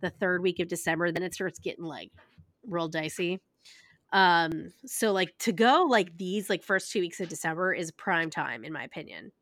[0.00, 2.12] the third week of december then it starts getting like
[2.66, 3.40] real dicey.
[4.12, 8.30] Um so like to go like these like first two weeks of december is prime
[8.30, 9.32] time in my opinion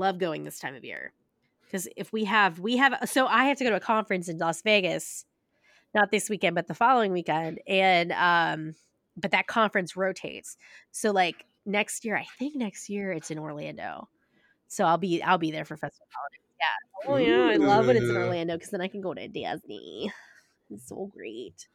[0.00, 1.12] love going this time of year.
[1.64, 4.38] Because if we have we have so i have to go to a conference in
[4.38, 5.24] las vegas
[5.94, 8.74] not this weekend but the following weekend and um
[9.16, 10.56] but that conference rotates.
[10.90, 14.08] So like next year i think next year it's in orlando.
[14.66, 16.40] So i'll be i'll be there for festival holidays.
[16.58, 17.12] Yeah.
[17.12, 20.12] Oh yeah i love when it's in orlando because then i can go to disney.
[20.70, 21.68] It's so great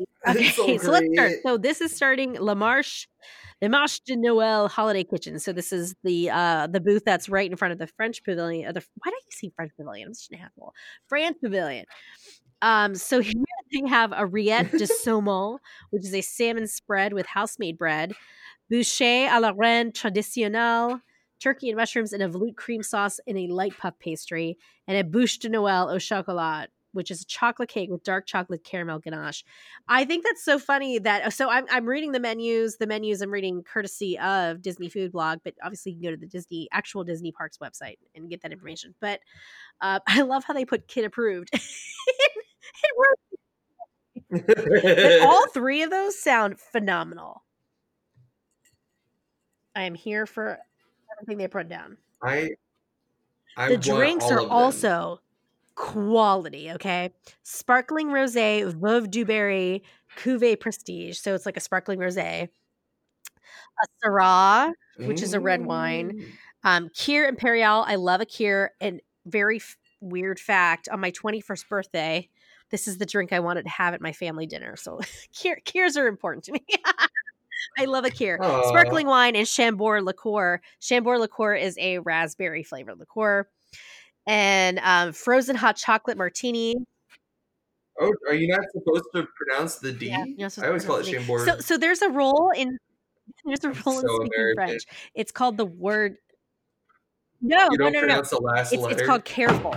[0.28, 1.32] Okay, so, so let's start.
[1.42, 3.08] So this is starting La Marche,
[3.62, 5.38] La Marche de Noël Holiday Kitchen.
[5.38, 8.68] So this is the uh the booth that's right in front of the French Pavilion.
[8.68, 10.08] Or the why did I say French Pavilion?
[10.08, 10.74] I'm such an asshole.
[11.08, 11.86] France Pavilion.
[12.62, 13.32] Um, so here
[13.72, 15.58] they have a rillette de saumon,
[15.90, 18.12] which is a salmon spread with house-made bread,
[18.70, 21.00] bouchée à la reine traditionnelle,
[21.40, 25.04] turkey and mushrooms in a veloute cream sauce in a light puff pastry, and a
[25.04, 29.44] bûche de Noël au chocolat, which is a chocolate cake with dark chocolate caramel ganache.
[29.88, 32.76] I think that's so funny that so I'm I'm reading the menus.
[32.76, 36.20] The menus I'm reading courtesy of Disney Food Blog, but obviously you can go to
[36.20, 38.94] the Disney actual Disney Parks website and get that information.
[39.00, 39.20] But
[39.80, 41.50] uh, I love how they put kid approved.
[45.22, 47.42] all three of those sound phenomenal.
[49.74, 50.58] I am here for
[51.16, 51.96] everything they put down.
[52.22, 52.50] I,
[53.56, 55.20] I the drinks are also
[55.74, 56.70] quality.
[56.72, 57.10] Okay,
[57.42, 59.82] sparkling rosé, Veuve du Berry,
[60.16, 61.18] Cuvée Prestige.
[61.18, 62.48] So it's like a sparkling rosé.
[63.82, 66.22] A Syrah, which is a red wine.
[66.64, 67.84] Um, Kir Imperial.
[67.86, 68.72] I love a Kir.
[68.80, 72.28] And very f- weird fact: on my twenty-first birthday,
[72.70, 74.76] this is the drink I wanted to have at my family dinner.
[74.76, 75.00] So
[75.34, 76.64] Kir, Kirs are important to me.
[77.78, 78.38] I love a Kir.
[78.40, 78.68] Aw.
[78.68, 80.60] Sparkling wine and Chambord liqueur.
[80.80, 83.48] Chambord liqueur is a raspberry flavored liqueur.
[84.30, 86.76] And um, frozen hot chocolate martini.
[88.00, 90.06] Oh, are you not supposed to pronounce the D?
[90.06, 91.48] Yeah, you're not supposed I always call it Chambord.
[91.48, 92.78] So, so there's a role in
[93.44, 94.54] there's a role in speaking American.
[94.54, 94.82] French.
[95.16, 96.14] It's called the word.
[97.42, 98.22] No, no, no, no, no.
[98.22, 99.74] the last It's, it's called careful.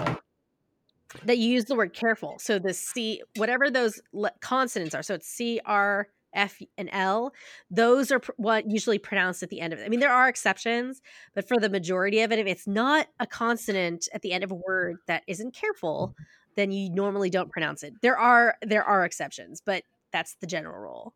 [1.26, 2.38] That you use the word careful.
[2.38, 4.00] So the C, whatever those
[4.40, 5.02] consonants are.
[5.02, 7.34] So it's C, R, F, and L.
[7.70, 9.86] Those are pr- what usually pronounced at the end of it.
[9.86, 11.02] I mean, there are exceptions,
[11.34, 14.52] but for the majority of it, if it's not a consonant at the end of
[14.52, 16.16] a word that isn't careful,
[16.56, 17.94] then you normally don't pronounce it.
[18.02, 21.14] There are there are exceptions, but that's the general rule.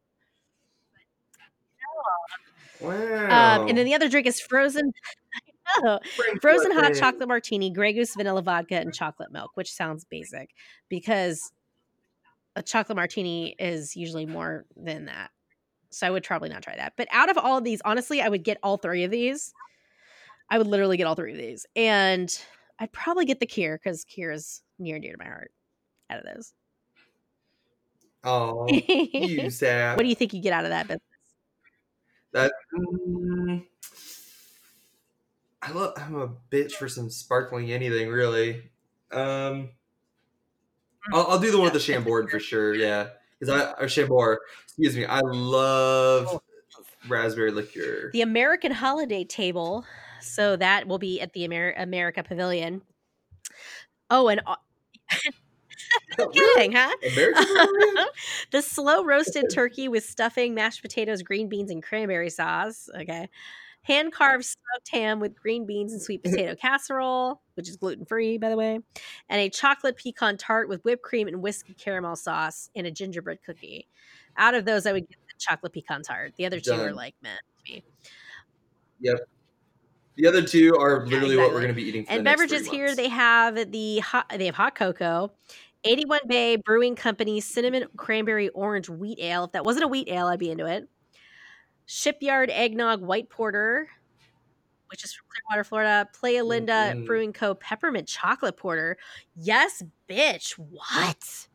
[2.82, 3.62] wow.
[3.62, 4.94] Um, and then the other drink is frozen.
[5.82, 10.50] Frank frozen hot chocolate martini, Grey Goose vanilla vodka, and chocolate milk, which sounds basic
[10.90, 11.52] because
[12.58, 15.30] a chocolate martini is usually more than that.
[15.92, 16.94] So I would probably not try that.
[16.98, 19.54] But out of all of these, honestly, I would get all three of these.
[20.50, 21.68] I would literally get all three of these.
[21.76, 22.36] And
[22.80, 25.52] I'd probably get the Kir because Kir is near and dear to my heart
[26.10, 26.54] out of those.
[28.24, 29.96] Oh, you sad.
[29.96, 31.02] What do you think you get out of that business?
[32.34, 32.52] That.
[32.76, 33.66] Mm,
[35.62, 35.94] I love.
[35.98, 38.72] I'm a bitch for some sparkling anything, really.
[39.12, 39.70] Um,
[41.14, 42.76] I'll, I'll do the one with the Chambord for sure.
[42.76, 44.40] Yeah, because I or Chambord.
[44.64, 45.06] Excuse me.
[45.06, 46.40] I love
[47.08, 48.12] raspberry liqueur.
[48.14, 49.86] The American Holiday Table.
[50.20, 52.82] So that will be at the Amer- America Pavilion.
[54.10, 54.56] Oh, and uh,
[56.34, 56.96] kidding, huh?
[58.52, 62.90] The slow roasted turkey with stuffing, mashed potatoes, green beans, and cranberry sauce.
[62.96, 63.30] Okay.
[63.88, 68.38] Hand carved smoked ham with green beans and sweet potato casserole, which is gluten free,
[68.38, 68.80] by the way,
[69.30, 73.40] and a chocolate pecan tart with whipped cream and whiskey caramel sauce and a gingerbread
[73.46, 73.88] cookie.
[74.38, 76.34] Out of those, I would get the chocolate pecan tart.
[76.38, 77.84] The other two are like, man, to me.
[79.00, 79.18] Yep.
[80.16, 82.24] The other two are Yeah, literally what we're going to be eating for And the
[82.24, 85.32] next three beverages here, they have the hot, they have hot cocoa,
[85.84, 89.46] 81 Bay Brewing Company cinnamon cranberry orange wheat ale.
[89.46, 90.90] If that wasn't a wheat ale, I'd be into it.
[91.88, 93.88] Shipyard eggnog white porter,
[94.90, 96.08] which is from Clearwater, Florida.
[96.14, 97.06] Playa Linda Mm-mm.
[97.06, 97.56] Brewing Co.
[97.56, 98.98] peppermint chocolate porter.
[99.36, 100.52] Yes, bitch.
[100.54, 101.48] What?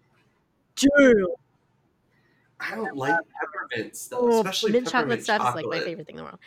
[0.74, 1.26] Dude.
[2.58, 6.06] I don't like peppermint stuff, Oh, especially mint peppermint chocolate stuff is like my favorite
[6.06, 6.38] thing in the world.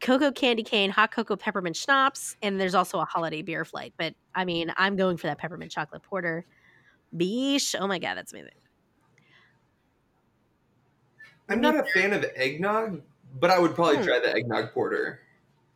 [0.00, 3.92] Cocoa candy cane, hot cocoa peppermint schnapps, and there's also a holiday beer flight.
[3.96, 6.44] But I mean, I'm going for that peppermint chocolate porter.
[7.16, 7.74] Beesh.
[7.78, 8.52] Oh my god, that's amazing.
[11.48, 13.02] I'm not a fan of eggnog,
[13.40, 14.04] but I would probably Hmm.
[14.04, 15.20] try the eggnog porter,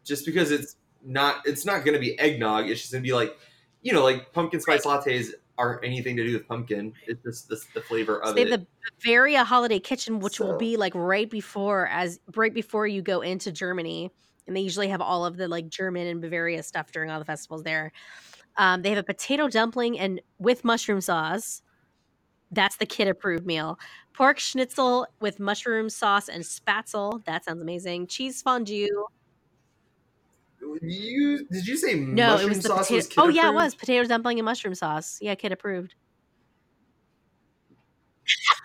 [0.04, 2.68] just because it's not it's not going to be eggnog.
[2.68, 3.36] It's just going to be like,
[3.82, 6.92] you know, like pumpkin spice lattes aren't anything to do with pumpkin.
[7.06, 8.50] It's just the, the flavor So of they it.
[8.50, 8.66] the
[9.02, 13.52] Bavaria Holiday Kitchen, which will be like right before as right before you go into
[13.52, 14.10] Germany,
[14.46, 17.24] and they usually have all of the like German and Bavaria stuff during all the
[17.24, 17.92] festivals there.
[18.56, 21.62] Um, they have a potato dumpling and with mushroom sauce.
[22.52, 23.78] That's the kid approved meal.
[24.12, 27.24] Pork schnitzel with mushroom sauce and spaetzle.
[27.24, 28.06] That sounds amazing.
[28.08, 28.86] Cheese fondue.
[30.82, 32.96] you did you say No, mushroom it was the sauce potato.
[32.96, 35.18] was kid oh yeah, it was potato dumpling and mushroom sauce.
[35.20, 35.94] Yeah, kid approved.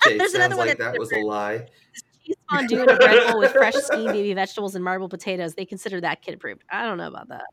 [0.05, 1.65] Okay, There's sounds another one like that was a lie.
[2.23, 5.55] Cheese fondue and a bread bowl with fresh steamed baby vegetables and marbled potatoes.
[5.55, 6.63] They consider that kid approved.
[6.69, 7.45] I don't know about that.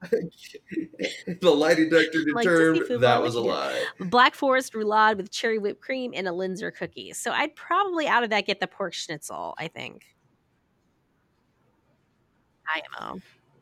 [0.10, 3.56] the lie detector determined food, that was a would you do?
[3.56, 3.84] lie.
[4.10, 7.12] Black Forest roulade with cherry whipped cream and a Linzer cookie.
[7.12, 9.54] So I'd probably out of that get the pork schnitzel.
[9.58, 10.04] I think.
[13.00, 13.20] IMO.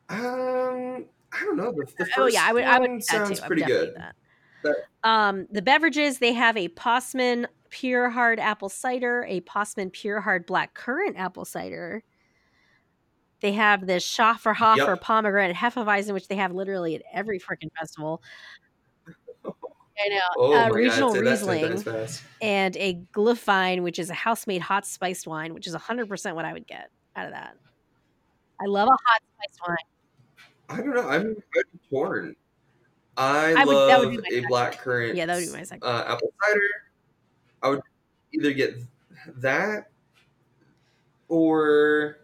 [0.09, 1.73] Um, I don't know.
[1.73, 2.65] The, the Oh yeah, I would.
[2.65, 3.45] I would sounds too.
[3.45, 3.95] I would pretty good.
[3.95, 10.23] That- Um, the beverages they have a Possmann Pure Hard Apple Cider, a Possmann Pure
[10.23, 12.03] Hard Black Currant Apple Cider.
[13.41, 15.01] They have the Schöfferhofer Yep.
[15.03, 18.23] Pomegranate Hefeweizen, which they have literally at every freaking festival.
[19.45, 20.19] I know.
[20.37, 22.09] Oh uh, regional god, say that ten Riesling
[22.43, 26.53] and a Glühwein, which is a house-made hot spiced wine, which is 100% what I
[26.53, 27.57] would get out of that.
[28.61, 29.77] I love a hot spiced wine.
[30.69, 31.09] I don't know.
[31.09, 32.37] I'm, I'm torn.
[33.17, 34.49] I, I would- love would be a second.
[34.49, 35.15] black currant.
[35.17, 35.85] Yeah, that would be my second.
[35.89, 36.61] uh, apple cider.
[37.63, 37.81] I would
[38.35, 38.77] either get
[39.39, 39.89] that
[41.29, 42.19] or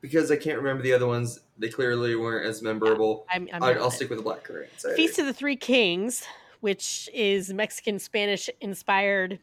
[0.00, 1.40] because I can't remember the other ones.
[1.58, 3.26] They clearly weren't as memorable.
[3.30, 4.70] I'm, I'm I'd, down I'll stick with the black currant.
[4.96, 6.24] Feast of the Three Kings,
[6.60, 9.38] which is Mexican Spanish inspired.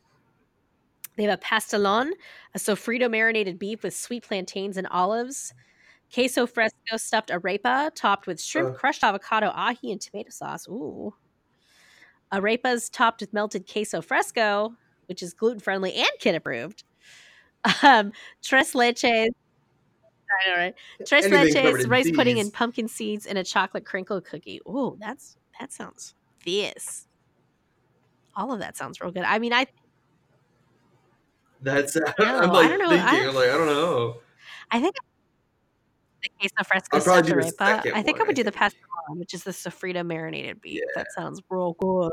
[1.17, 2.11] They have a pastelon,
[2.53, 5.53] a sofrito marinated beef with sweet plantains and olives,
[6.13, 8.77] queso fresco stuffed arepa topped with shrimp, Uh.
[8.77, 10.67] crushed avocado, ají, and tomato sauce.
[10.67, 11.13] Ooh.
[12.33, 14.75] Arepas topped with melted queso fresco,
[15.07, 16.83] which is gluten friendly and kid approved.
[17.81, 18.11] Um,
[18.43, 19.29] tres leches.
[20.29, 20.75] I know, right?
[21.05, 24.61] Tres Anything leches, in rice pudding, and pumpkin seeds, and a chocolate crinkle cookie.
[24.67, 27.07] Ooh, that's that sounds fierce.
[28.35, 29.23] All of that sounds real good.
[29.23, 29.67] I mean, I
[31.61, 33.07] That's I like don't know, thinking.
[33.07, 34.17] I- I'm like I don't know.
[34.71, 34.95] I think
[36.23, 37.57] the queso fresco I'd probably do the arepa.
[37.57, 40.81] second I think I would I do the pastelon, which is the sofrito marinated beef.
[40.95, 42.11] That sounds real good.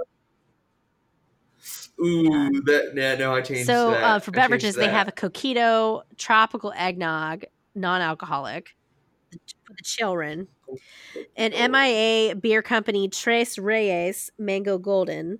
[2.00, 6.02] Ooh, that yeah, no, I changed So uh, for I beverages, they have a coquito
[6.18, 7.44] tropical eggnog,
[7.74, 8.74] non-alcoholic,
[9.64, 10.48] for the children.
[11.36, 15.38] An MIA beer company, Tres Reyes Mango Golden,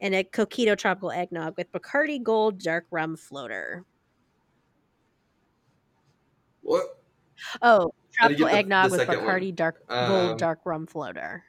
[0.00, 3.84] and a coquito tropical eggnog with Bacardi Gold dark rum floater.
[6.62, 6.98] what?
[7.60, 9.34] Oh, How do you tropical the- eggnog the with second one?
[9.40, 11.44] Bacardi dark Um, gold dark rum floater.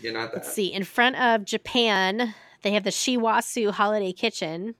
[0.00, 0.36] Yeah, not that.
[0.42, 0.72] Let's see.
[0.72, 4.74] In front of Japan, they have the Shiwasu Holiday Kitchen.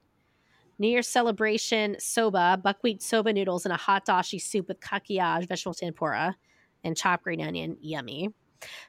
[0.79, 5.75] New Year's celebration soba, buckwheat soba noodles, and a hot dashi soup with kakiyage, vegetable
[5.75, 6.37] tempura,
[6.85, 7.77] and chopped green onion.
[7.81, 8.31] Yummy.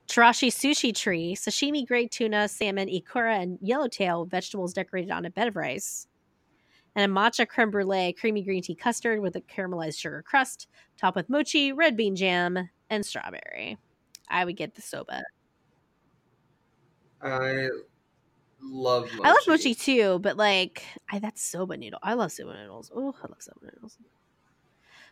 [0.07, 5.47] Tarashi sushi tree, sashimi grade tuna, salmon, ikura, and yellowtail vegetables decorated on a bed
[5.47, 6.07] of rice.
[6.95, 10.67] And a matcha creme brulee, creamy green tea custard with a caramelized sugar crust,
[10.97, 13.77] topped with mochi, red bean jam, and strawberry.
[14.29, 15.21] I would get the soba.
[17.21, 17.69] I
[18.61, 19.23] love mochi.
[19.23, 21.99] I love mochi too, but like I that's soba noodle.
[22.03, 22.91] I love soba noodles.
[22.95, 23.97] Oh, I love soba noodles.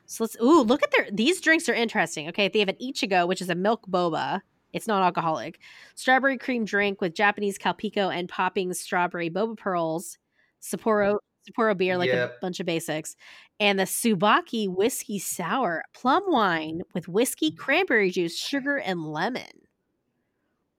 [0.05, 2.27] So let's ooh, look at their these drinks are interesting.
[2.29, 4.41] Okay, they have an Ichigo, which is a milk boba.
[4.73, 5.59] It's not alcoholic.
[5.95, 10.17] Strawberry cream drink with Japanese Calpico and popping strawberry boba pearls.
[10.61, 11.17] Sapporo
[11.49, 12.37] Sapporo beer, like Yep.
[12.37, 13.15] a bunch of basics.
[13.59, 19.43] And the Subaki whiskey sour plum wine with whiskey, cranberry juice, sugar, and lemon.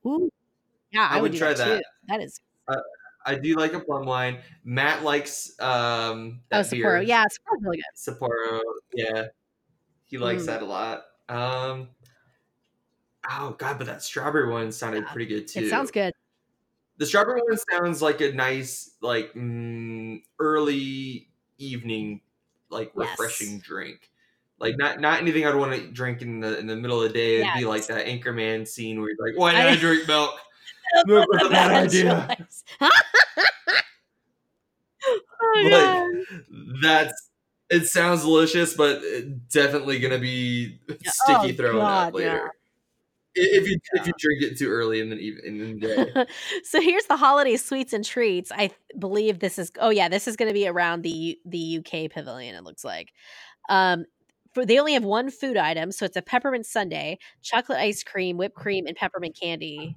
[0.05, 0.31] Ooh.
[0.91, 1.59] Yeah, I, I would do try too.
[1.59, 1.85] that.
[2.09, 2.21] That
[2.71, 2.77] is
[3.29, 4.39] I do like a plum wine.
[4.65, 6.85] Matt likes um Oh, that beer.
[6.87, 7.07] Sapporo.
[7.07, 7.97] Yeah, Sapporo's really good.
[7.97, 8.61] Sapporo.
[8.95, 9.25] Yeah,
[10.05, 10.47] he likes Mm.
[10.47, 11.05] that a lot.
[11.29, 11.89] Um,
[13.29, 15.61] oh god, but that strawberry one sounded Yeah, pretty good too.
[15.65, 16.13] It sounds good.
[16.99, 22.21] The strawberry one sounds like a nice, like mm, early evening,
[22.71, 23.09] like Yes.
[23.11, 24.11] refreshing drink.
[24.59, 27.19] Like not not anything I'd want to drink in the in the middle of the
[27.19, 27.41] day.
[27.43, 30.39] It'd be like that Anchorman scene where you're like, "Why did I- I drink milk?
[31.07, 32.37] Milk was a bad idea."
[35.43, 36.39] oh, Like.
[36.83, 37.31] That's
[37.69, 39.03] it sounds delicious, but
[39.53, 42.29] definitely gonna be sticky Oh, throwing God, up later.
[42.37, 42.49] yeah.
[43.39, 46.27] If you if you drink it too early in the evening, in the day.
[46.65, 48.51] so here's the holiday sweets and treats.
[48.51, 52.11] I believe this is oh yeah, this is going to be around the the UK
[52.11, 53.13] pavilion it looks like.
[53.69, 54.07] Um
[54.55, 58.39] for they only have one food item, so it's a peppermint sundae, chocolate ice cream,
[58.39, 59.95] whipped cream and peppermint candy.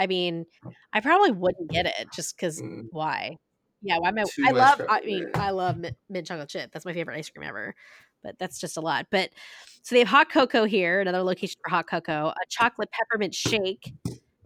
[0.00, 0.46] I mean,
[0.92, 2.88] I probably wouldn't get it just cuz Mm.
[2.90, 3.36] why?
[3.82, 5.30] Yeah, why am I Too I love I mean.
[5.34, 6.72] I love mint, mint chocolate chip.
[6.72, 7.74] That's my favorite ice cream ever.
[8.22, 9.06] But that's just a lot.
[9.10, 9.30] But
[9.82, 13.92] so they have hot cocoa here, another location for hot cocoa, a chocolate peppermint shake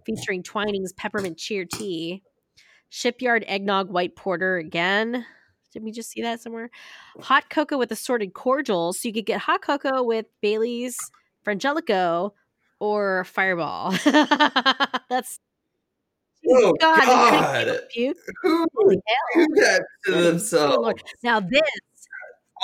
[0.05, 2.23] featuring Twinings peppermint cheer tea,
[2.91, 5.25] shipyard eggnog white porter again.
[5.73, 6.69] Did we just see that somewhere?
[7.21, 9.01] Hot cocoa with assorted cordials.
[9.01, 10.99] So you could get hot cocoa with Bailey's,
[11.47, 12.33] Frangelico,
[12.83, 13.93] or Fireball.
[14.05, 15.39] That's
[16.51, 17.81] Oh God, God!
[17.95, 18.17] Who
[19.55, 20.77] that to themselves?
[20.77, 21.01] Lord.
[21.23, 21.63] Now this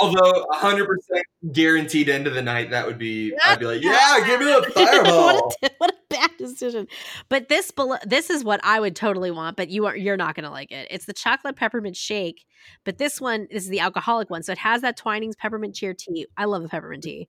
[0.01, 4.25] Although 100 percent guaranteed end of the night, that would be I'd be like, yeah,
[4.27, 5.27] give me the fireball.
[5.27, 6.89] what, a, what a bad decision.
[7.29, 7.73] But this
[8.05, 10.89] this is what I would totally want, but you are you're not gonna like it.
[10.91, 12.45] It's the chocolate peppermint shake,
[12.85, 16.27] but this one is the alcoholic one, so it has that Twinings peppermint cheer tea.
[16.37, 17.29] I love the peppermint tea.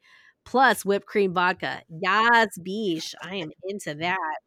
[0.49, 1.83] Plus whipped cream vodka.
[2.01, 3.13] Yas beesh.
[3.21, 4.39] I am into that.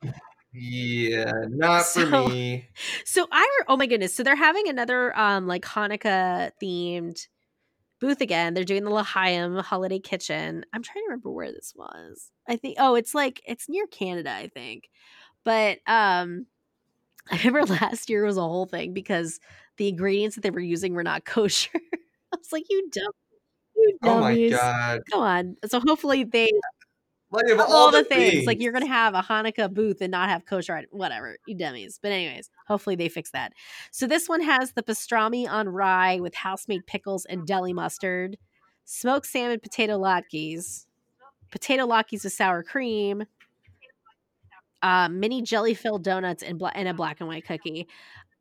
[0.53, 2.69] Yeah, not for me.
[3.05, 4.13] So I oh my goodness.
[4.13, 7.29] So they're having another um like Hanukkah themed
[8.01, 8.53] booth again.
[8.53, 10.65] They're doing the L'Chaim Holiday Kitchen.
[10.73, 12.33] I'm trying to remember where this was.
[12.49, 14.91] I think oh, it's like it's near Canada, I think.
[15.45, 16.47] But um
[17.31, 19.39] I remember last year was a whole thing because
[19.77, 21.71] the ingredients that they were using were not kosher.
[21.75, 23.13] I was like, you dumb,
[23.83, 25.03] you Oh my god!
[25.11, 25.57] Come on.
[25.67, 26.51] So hopefully they
[27.31, 28.47] Like of all, all the things, things.
[28.47, 31.99] Like you're gonna have a Hanukkah booth and not have kosher, whatever, you dummies.
[32.03, 33.53] But anyways, hopefully they fix that.
[33.91, 38.37] So this one has the pastrami on rye with house-made pickles and deli mustard,
[38.85, 40.87] smoked salmon potato latkes,
[41.51, 43.25] potato latkes with sour cream,
[44.83, 47.89] uh, mini jelly-filled donuts and, bla- and a black and white cookie.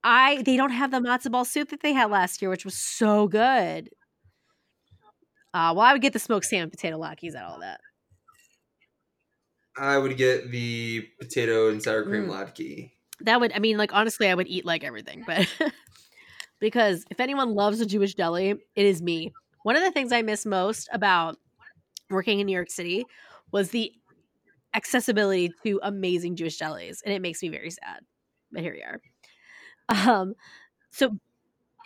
[0.03, 2.73] I they don't have the matzo ball soup that they had last year, which was
[2.73, 3.89] so good.
[5.53, 7.81] Uh, well, I would get the smoked salmon potato latkes out of all that.
[9.77, 12.29] I would get the potato and sour cream Mm.
[12.29, 12.91] latke.
[13.21, 15.47] that would i mean like honestly i would eat like everything but
[16.59, 19.33] because if anyone loves a jewish deli it is me
[19.63, 21.37] one of the things i miss most about
[22.09, 23.07] working in new york city
[23.51, 23.93] was the
[24.73, 28.01] accessibility to amazing jewish delis and it makes me very sad
[28.51, 29.01] but here we are
[29.89, 30.33] um
[30.91, 31.11] so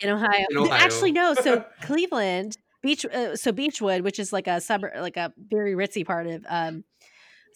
[0.00, 0.78] in ohio, In Ohio.
[0.84, 5.32] actually no so cleveland beach uh, so beachwood which is like a suburb like a
[5.50, 6.84] very ritzy part of um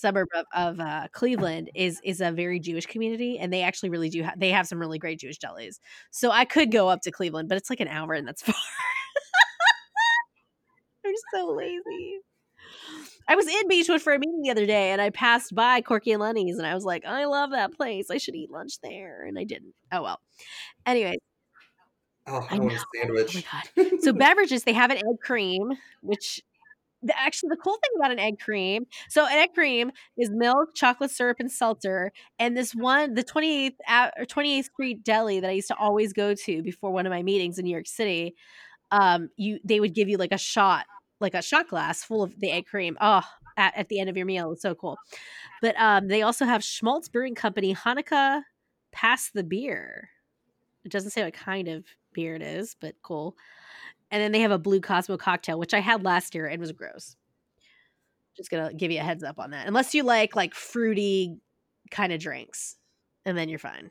[0.01, 4.09] suburb of, of uh, Cleveland is is a very Jewish community, and they actually really
[4.09, 4.25] do.
[4.25, 5.79] Ha- they have some really great Jewish delis.
[6.11, 8.55] So I could go up to Cleveland, but it's like an hour, and that's far.
[11.05, 12.21] I'm so lazy.
[13.29, 16.13] I was in Beachwood for a meeting the other day, and I passed by Corky
[16.13, 18.11] and Lenny's, and I was like, "I love that place.
[18.11, 19.75] I should eat lunch there," and I didn't.
[19.93, 20.21] Oh well.
[20.87, 21.19] Anyway,
[22.27, 23.37] Oh, I, I want a sandwich.
[23.37, 23.93] oh my god.
[24.03, 26.41] So beverages, they have an egg cream, which
[27.03, 28.87] the, actually the cool thing about an egg cream.
[29.09, 32.13] So an egg cream is milk, chocolate syrup, and seltzer.
[32.39, 33.77] And this one, the 28th
[34.19, 37.23] or 28th Street Deli that I used to always go to before one of my
[37.23, 38.35] meetings in New York City,
[38.91, 40.87] um, you they would give you like a shot,
[41.21, 42.97] like a shot glass full of the egg cream.
[43.01, 43.23] Oh,
[43.57, 44.99] at, at the end of your meal, it's so cool.
[45.63, 48.43] But um, they also have Shmaltz Brewing Company Hanukkah
[48.93, 50.11] Pass the Beer.
[50.85, 53.37] It doesn't say what kind of beer it is, but cool.
[54.11, 56.73] And then they have a blue Cosmo cocktail, which I had last year and was
[56.73, 57.17] gross.
[58.37, 59.67] Just gonna give you a heads up on that.
[59.67, 61.39] Unless you like like fruity
[61.91, 62.77] kind of drinks,
[63.25, 63.91] and then you're fine.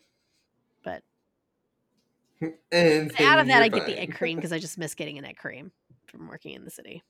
[0.84, 1.04] But
[2.72, 5.26] And out of that, I get the egg cream because I just miss getting an
[5.26, 5.72] egg cream
[6.08, 7.04] from working in the city.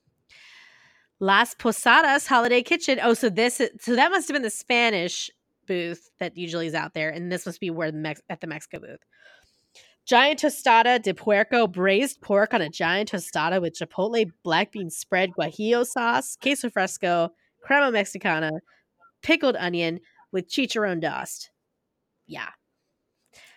[1.20, 3.00] Las Posadas Holiday Kitchen.
[3.02, 5.30] Oh, so this is, so that must have been the Spanish
[5.68, 8.48] booth that usually is out there, and this must be where the Mex- at the
[8.48, 9.06] Mexico booth.
[10.10, 15.30] Giant tostada de puerco, braised pork on a giant tostada with chipotle black bean spread,
[15.38, 17.30] guajillo sauce, queso fresco,
[17.62, 18.50] crema mexicana,
[19.22, 20.00] pickled onion
[20.32, 21.52] with chicharron dust.
[22.26, 22.50] Yeah.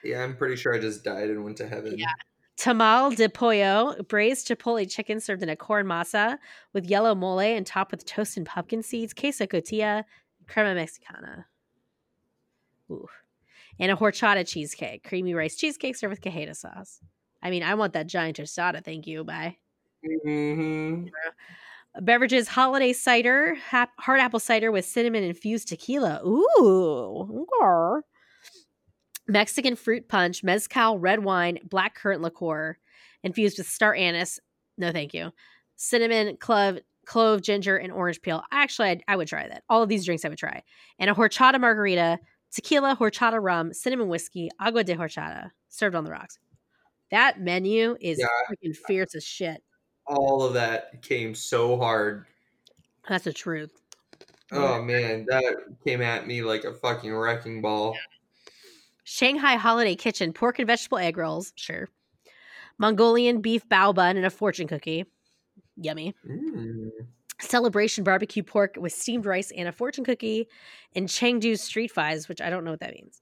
[0.05, 1.97] Yeah, I'm pretty sure I just died and went to heaven.
[1.97, 2.13] Yeah.
[2.59, 6.37] Tamal de pollo, braised chipotle chicken served in a corn masa
[6.75, 10.05] with yellow mole and topped with toast and pumpkin seeds, queso cotilla,
[10.49, 11.47] crema mexicana.
[12.91, 13.09] Ooh.
[13.83, 17.01] And a horchata cheesecake, creamy rice cheesecake served with cajeta sauce.
[17.43, 18.85] I mean, I want that giant tostada.
[18.85, 19.25] Thank you.
[19.25, 19.57] Bye.
[20.25, 21.07] hmm
[22.01, 26.21] Beverages: holiday cider, hap- hard apple cider with cinnamon infused tequila.
[26.25, 28.03] Ooh.
[29.27, 32.79] Mexican fruit punch, mezcal, red wine, black currant liqueur,
[33.25, 34.39] infused with star anise.
[34.79, 35.33] No, thank you.
[35.75, 38.45] Cinnamon, clove, clove, ginger, and orange peel.
[38.53, 39.65] Actually, I'd, I would try that.
[39.69, 40.63] All of these drinks I would try.
[41.01, 42.21] And a horchata margarita,
[42.53, 46.39] tequila, horchata rum, cinnamon whiskey, agua de horchata, served on the rocks.
[47.11, 48.27] That menu is Yeah.
[48.49, 49.63] freaking fierce as shit.
[50.07, 52.27] All of that came so hard.
[53.09, 53.71] That's the truth.
[54.51, 55.55] Oh man, that
[55.87, 57.97] came at me like a fucking wrecking ball.
[59.05, 61.89] Shanghai Holiday Kitchen pork and vegetable egg rolls, sure.
[62.79, 65.07] Mongolian beef bao bun and a fortune cookie,
[65.77, 66.15] yummy.
[66.29, 66.91] Mm.
[67.43, 70.49] Celebration barbecue pork with steamed rice and a fortune cookie,
[70.95, 73.21] and Chengdu street fries, which I don't know what that means.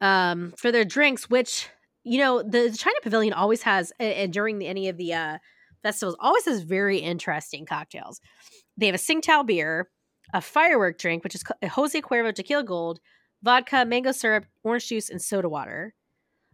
[0.00, 1.68] Um, for their drinks, which
[2.04, 5.38] you know, the China Pavilion always has, and during the, any of the uh,
[5.82, 8.20] festivals, always has very interesting cocktails.
[8.76, 9.88] They have a Tsingtao beer,
[10.34, 13.00] a firework drink, which is Jose Cuervo Tequila Gold,
[13.42, 15.94] vodka, mango syrup, orange juice, and soda water.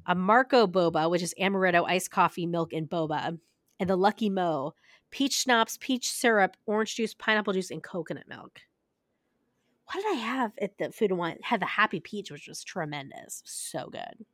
[0.07, 3.39] A Marco Boba, which is amaretto, iced coffee, milk, and boba.
[3.79, 4.75] And the Lucky Mo,
[5.11, 8.61] peach schnapps, peach syrup, orange juice, pineapple juice, and coconut milk.
[9.87, 11.39] What did I have at the food and wine?
[11.43, 13.43] Had the Happy Peach, which was tremendous.
[13.47, 14.27] So good.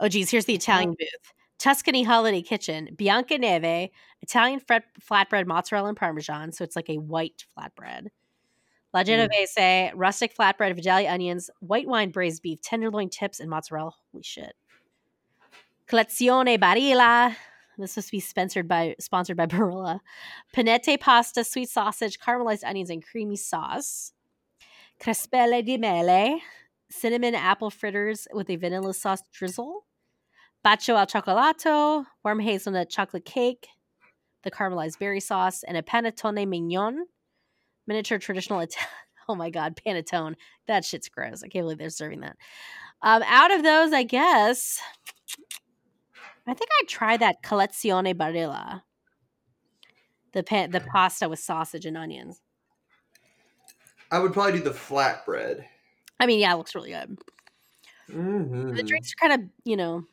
[0.00, 1.32] Oh, geez, here's the Italian booth.
[1.58, 3.90] Tuscany Holiday Kitchen, Bianca Neve,
[4.22, 6.50] Italian flatbread, mozzarella and parmesan.
[6.50, 8.06] So it's like a white flatbread.
[8.06, 8.10] Mm.
[8.92, 13.92] La Genovese, rustic flatbread, Vidalia onions, white wine braised beef, tenderloin tips, and mozzarella.
[14.10, 14.54] Holy shit.
[15.88, 17.34] Collezione Barilla.
[17.78, 20.00] This must be sponsored by sponsored by Barilla.
[20.54, 24.12] Panette pasta, sweet sausage, caramelized onions, and creamy sauce.
[25.00, 26.40] Crespelle di mele,
[26.90, 29.84] cinnamon apple fritters with a vanilla sauce drizzle.
[30.64, 33.68] Bacio al cioccolato, warm hazelnut chocolate cake,
[34.44, 37.06] the caramelized berry sauce, and a panettone mignon,
[37.86, 38.90] miniature traditional Italian.
[39.26, 40.34] Oh my god, panettone.
[40.66, 41.42] That shit's gross.
[41.42, 42.36] I can't believe they're serving that.
[43.00, 44.78] Um, out of those, I guess
[46.46, 48.82] I think I'd try that collezione barilla.
[50.32, 52.40] The pa- the pasta with sausage and onions.
[54.10, 55.64] I would probably do the flatbread.
[56.20, 57.18] I mean, yeah, it looks really good.
[58.10, 58.74] Mm-hmm.
[58.74, 60.04] The drinks are kind of, you know,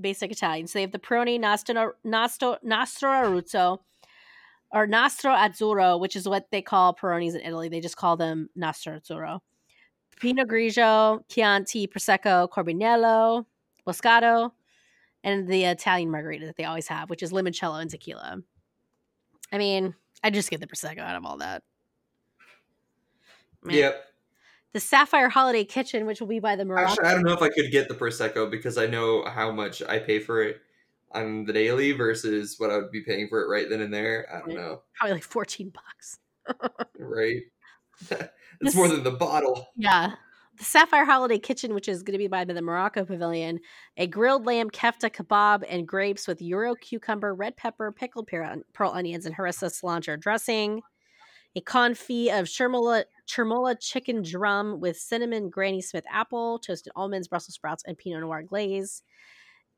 [0.00, 0.66] basic Italian.
[0.66, 3.78] So they have the Peroni Nastro, Nastro, Nastro Aruzzo
[4.72, 7.68] or Nastro Azzurro, which is what they call Peronis in Italy.
[7.68, 9.40] They just call them Nastro Azzurro.
[10.20, 13.46] Pinot Grigio, Chianti, Prosecco, Corbinello,
[13.86, 14.52] Moscato,
[15.24, 18.38] and the Italian margarita that they always have, which is limoncello and tequila.
[19.52, 21.62] I mean, I just get the Prosecco out of all that.
[23.62, 23.76] Man.
[23.76, 24.04] Yep.
[24.72, 26.92] The Sapphire Holiday Kitchen, which will be by the Morocco.
[26.92, 29.82] Actually, I don't know if I could get the prosecco because I know how much
[29.82, 30.60] I pay for it
[31.12, 34.28] on the daily versus what I would be paying for it right then and there.
[34.32, 34.82] I don't know.
[34.94, 36.18] probably like 14 bucks.
[36.98, 37.42] Right?
[38.08, 38.28] This-
[38.68, 39.68] it's more than the bottle.
[39.74, 40.12] Yeah.
[40.60, 43.60] The Sapphire Holiday Kitchen, which is going to be by the Morocco Pavilion,
[43.96, 48.90] a grilled lamb kefta kebab and grapes with euro cucumber, red pepper, pickled pearl, pearl
[48.90, 50.82] onions, and harissa cilantro dressing.
[51.56, 57.54] A confit of chermola, chermola chicken drum with cinnamon Granny Smith apple, toasted almonds, Brussels
[57.54, 59.02] sprouts, and Pinot Noir glaze.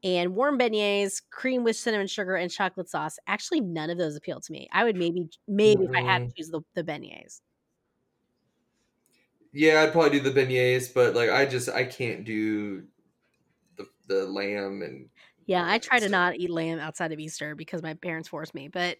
[0.03, 3.21] And warm beignets, cream with cinnamon sugar, and chocolate sauce.
[3.29, 4.69] Actually, none of those appeal to me.
[4.73, 7.41] I would maybe, maybe if I had to choose the, the beignets.
[9.53, 12.87] Yeah, I'd probably do the beignets, but like I just I can't do
[13.77, 15.11] the the lamb and
[15.47, 18.69] Yeah, I try to not eat lamb outside of Easter because my parents forced me,
[18.69, 18.99] but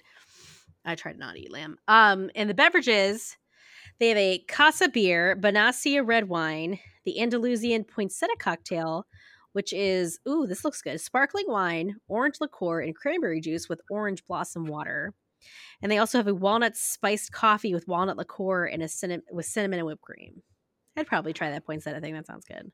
[0.85, 1.79] I try to not eat lamb.
[1.89, 3.37] Um, and the beverages,
[4.01, 9.07] they have a Casa beer, Banasia red wine, the Andalusian poinsettia cocktail,
[9.53, 11.01] which is ooh, this looks good.
[11.01, 15.15] Sparkling wine, orange liqueur, and cranberry juice with orange blossom water.
[15.81, 19.47] And they also have a walnut spiced coffee with walnut liqueur and a cinnamon with
[19.47, 20.43] cinnamon and whipped cream.
[20.97, 22.15] I'd probably try that poinsettia thing.
[22.15, 22.71] That sounds good.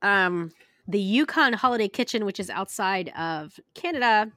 [0.00, 0.50] Um,
[0.88, 4.32] the Yukon Holiday Kitchen, which is outside of Canada.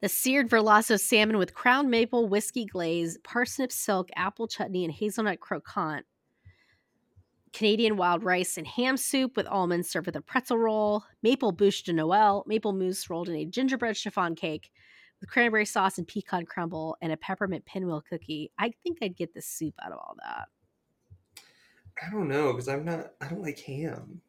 [0.00, 5.40] The seared Verlasso salmon with crown maple whiskey glaze, parsnip silk, apple chutney, and hazelnut
[5.40, 6.04] croquant.
[7.52, 11.04] Canadian wild rice and ham soup with almonds served with a pretzel roll.
[11.22, 14.70] Maple bûche de Noël, maple mousse rolled in a gingerbread chiffon cake
[15.26, 18.50] cranberry sauce and pecan crumble and a peppermint pinwheel cookie.
[18.58, 20.48] I think I'd get the soup out of all that.
[22.02, 23.12] I don't know because I'm not.
[23.20, 24.20] I don't like ham.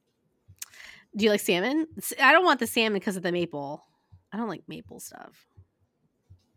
[1.16, 1.88] Do you like salmon?
[2.22, 3.86] I don't want the salmon because of the maple.
[4.32, 5.48] I don't like maple stuff.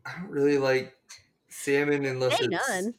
[0.05, 0.95] I don't really like
[1.49, 2.95] salmon unless Hey, it's none.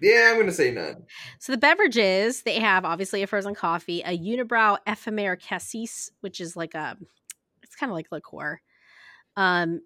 [0.00, 1.04] Yeah, I'm gonna say none.
[1.38, 6.56] So the beverages they have obviously a frozen coffee, a Unibroue Éphémère cassis, which is
[6.56, 6.96] like a,
[7.62, 8.60] it's kind of like liqueur.
[9.36, 9.80] Um,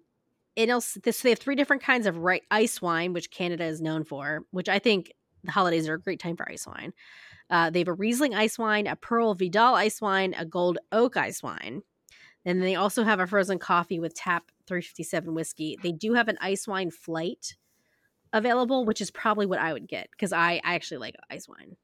[0.67, 4.03] also this they have three different kinds of ri- ice wine, which Canada is known
[4.03, 4.45] for.
[4.51, 6.93] Which I think the holidays are a great time for ice wine.
[7.49, 11.17] Uh, they have a Riesling ice wine, a Pearl Vidal ice wine, a Gold Oak
[11.17, 11.81] ice wine.
[12.45, 15.77] And they also have a frozen coffee with Tap 357 whiskey.
[15.81, 17.55] They do have an ice wine flight
[18.33, 21.75] available, which is probably what I would get because I, I actually like ice wine.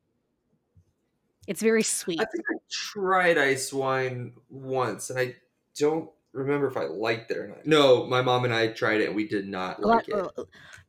[1.48, 2.20] It's very sweet.
[2.22, 5.36] I think I tried ice wine once, and I
[5.78, 7.66] don't remember if I liked it or not.
[7.66, 10.14] No, my mom and I tried it, and we did not A lot- like it.
[10.38, 10.44] uh,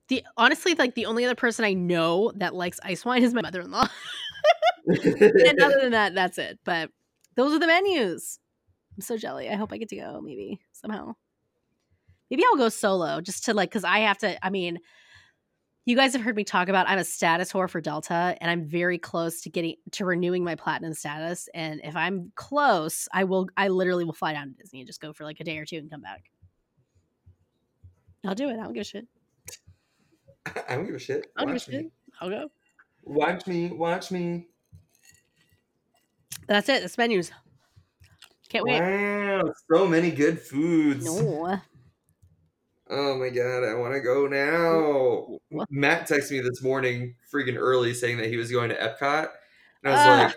[0.09, 3.43] the honestly, like the only other person I know that likes ice wine is my
[3.43, 3.89] mother-in-law.
[4.87, 6.59] and other than that, that's it.
[6.65, 6.91] But
[7.35, 8.39] those are the menus.
[8.97, 9.49] I'm so jelly.
[9.49, 10.21] I hope I get to go.
[10.23, 11.15] Maybe somehow.
[12.31, 14.45] Maybe I'll go solo just to like because I have to.
[14.45, 14.79] I mean,
[15.87, 18.65] you guys have heard me talk about I'm a status whore for Delta, and I'm
[18.65, 21.49] very close to getting to renewing my platinum status.
[21.55, 23.47] And if I'm close, I will.
[23.57, 25.65] I literally will fly down to Disney and just go for like a day or
[25.65, 26.25] two and come back.
[28.27, 28.55] I'll do it.
[28.55, 29.07] I don't give a shit.
[30.69, 31.29] I don't give a shit.
[31.37, 31.77] I don't give a me.
[31.79, 31.93] shit.
[32.21, 32.51] I'll go.
[33.05, 33.69] Watch me.
[33.69, 34.49] Watch me.
[36.49, 36.81] That's it.
[36.81, 37.31] That's menus.
[38.49, 38.81] Can't wait.
[38.81, 41.05] Wow, so many good foods.
[41.05, 41.61] No.
[42.89, 45.39] Oh my god, I want to go now.
[45.49, 45.69] What?
[45.71, 49.29] Matt texted me this morning, freaking early, saying that he was going to Epcot,
[49.83, 50.23] and I was Ah.
[50.27, 50.37] like,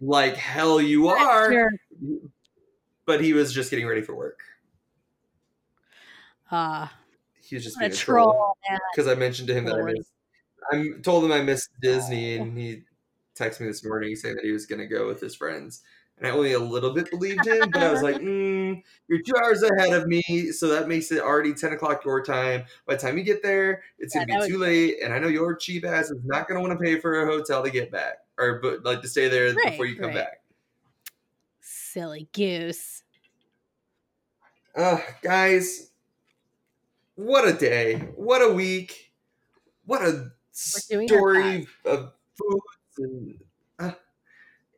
[0.00, 1.70] "Like hell, you are!" Sure.
[3.06, 4.40] But he was just getting ready for work.
[6.50, 6.88] Uh,
[7.42, 8.56] He was just a being a troll troll.
[8.92, 10.12] because I mentioned to him that I missed.
[10.72, 12.42] I told him I missed Disney, Oh.
[12.42, 12.82] and he
[13.36, 15.82] texted me this morning saying that he was going to go with his friends.
[16.20, 19.34] And I only a little bit believed him, but I was like, mm, "You're two
[19.42, 22.66] hours ahead of me, so that makes it already ten o'clock your time.
[22.86, 25.28] By the time you get there, it's Yeah, gonna be too late, and I know
[25.28, 28.18] your cheap ass is not gonna want to pay for a hotel to get back,
[28.38, 30.12] or but like to stay there Right, before you come right.
[30.12, 30.42] back."
[31.60, 33.02] Silly goose.
[34.74, 35.92] Uh, guys,
[37.14, 37.98] what a day!
[38.16, 39.12] What a week!
[39.84, 43.44] What a story of foods and
[43.78, 43.92] uh,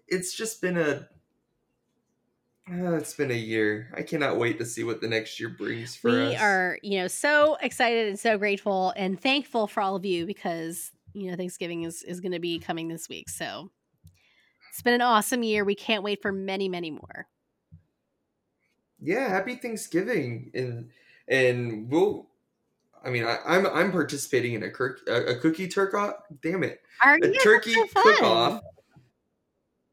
[0.09, 1.09] it's just been a
[2.73, 3.93] uh, it's been a year.
[3.97, 6.31] I cannot wait to see what the next year brings for we us.
[6.31, 10.27] We are, you know, so excited and so grateful and thankful for all of you
[10.27, 13.29] because, you know, Thanksgiving is, is going to be coming this week.
[13.29, 13.71] So
[14.71, 15.65] it's been an awesome year.
[15.65, 17.27] We can't wait for many, many more.
[19.03, 20.91] yeah, happy Thanksgiving and
[21.29, 22.29] and we'll.
[23.05, 26.15] I mean, I, I'm I'm participating in a, cur- a, a cookie turk off.
[26.41, 27.41] Damn it, Are a you?
[27.43, 28.61] turkey so cook off.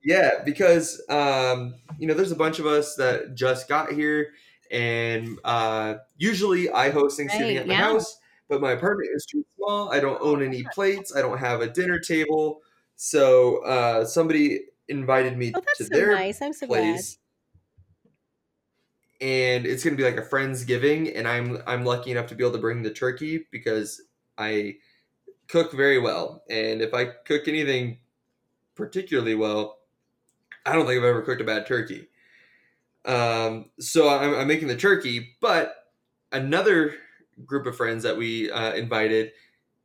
[0.04, 4.34] Yeah, because um, you know, there's a bunch of us that just got here,
[4.72, 7.84] and uh, usually I host Thanksgiving Right, at my yeah.
[7.84, 9.92] house, but my apartment is too small.
[9.92, 11.14] I don't own any plates.
[11.16, 12.62] I don't have a dinner table,
[12.96, 16.42] so uh, somebody invited me Oh, to so their nice.
[16.42, 17.06] I'm so glad.
[17.06, 17.20] place.
[19.22, 22.54] And it's gonna be like a friendsgiving, and I'm I'm lucky enough to be able
[22.54, 24.02] to bring the turkey because
[24.38, 24.78] I
[25.48, 28.00] cook very well, and if I cook anything
[28.76, 29.79] particularly well,
[30.66, 32.08] I don't think I've ever cooked a bad turkey.
[33.06, 35.74] Um, so I'm, I'm making the turkey, but
[36.32, 36.96] another
[37.46, 39.32] group of friends that we uh, invited,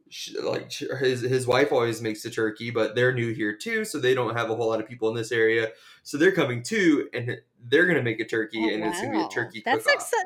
[0.08, 3.98] sh- like his his wife always makes the turkey, but they're new here too, so
[3.98, 5.68] they don't have a whole lot of people in this area.
[6.02, 9.24] So they're coming too, and they're gonna make a turkey, Oh, and it's gonna be
[9.24, 9.94] a turkey That's cook-off.
[10.02, 10.16] ex- so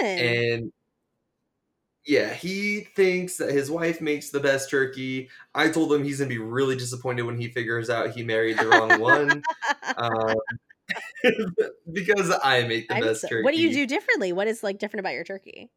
[0.00, 0.06] fun.
[0.18, 0.72] And
[2.06, 5.28] yeah, he thinks that his wife makes the best turkey.
[5.54, 8.66] I told him he's gonna be really disappointed when he figures out he married the
[8.68, 9.42] wrong one.
[9.96, 10.34] Um,
[11.92, 13.42] because I make the I'm best so- turkey.
[13.44, 14.32] what do you do differently?
[14.32, 15.70] What is like different about your turkey?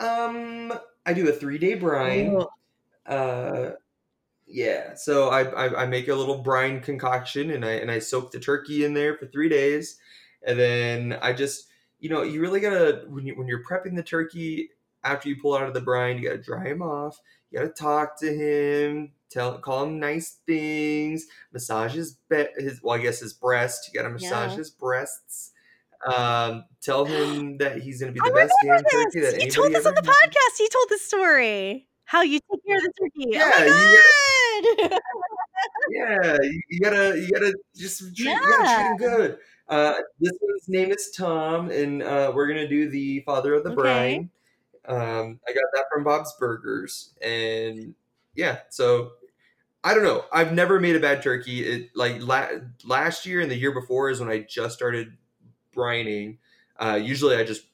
[0.00, 0.72] Um,
[1.06, 2.36] I do a three day brine.
[2.36, 2.48] Oh,
[3.06, 3.72] Uh,
[4.46, 4.94] yeah.
[4.94, 8.40] So I, I I make a little brine concoction and I and I soak the
[8.40, 9.98] turkey in there for three days,
[10.46, 11.68] and then I just
[12.04, 14.68] you know you really gotta when you when you're prepping the turkey
[15.04, 17.18] after you pull out of the brine you gotta dry him off.
[17.50, 22.98] You gotta talk to him, tell call him nice things, massage his be- his well
[22.98, 23.88] I guess his breast.
[23.88, 24.56] You gotta massage Yeah.
[24.58, 25.52] his breasts.
[26.06, 29.86] Um, tell him that he's gonna be I best damn turkey that You told this
[29.86, 30.10] on the had.
[30.10, 30.60] podcast.
[30.60, 31.88] You told this story.
[32.04, 33.30] How you take care of the turkey.
[33.30, 35.00] Yeah, oh my god.
[35.90, 39.38] Yeah, you, you gotta you gotta just treat, you gotta treat him good.
[39.68, 43.70] Uh, this one's name is Tom, and uh, we're gonna do the father of the
[43.70, 43.72] Okay.
[43.72, 44.30] brine.
[44.86, 47.94] Um, I got that from Bob's Burgers, and
[48.34, 49.12] yeah, so
[49.84, 50.26] I don't know.
[50.32, 51.64] I've never made a bad turkey.
[51.64, 55.16] It like la- last year and the year before is when I just started
[55.76, 56.38] brining.
[56.78, 57.66] Uh, usually, I just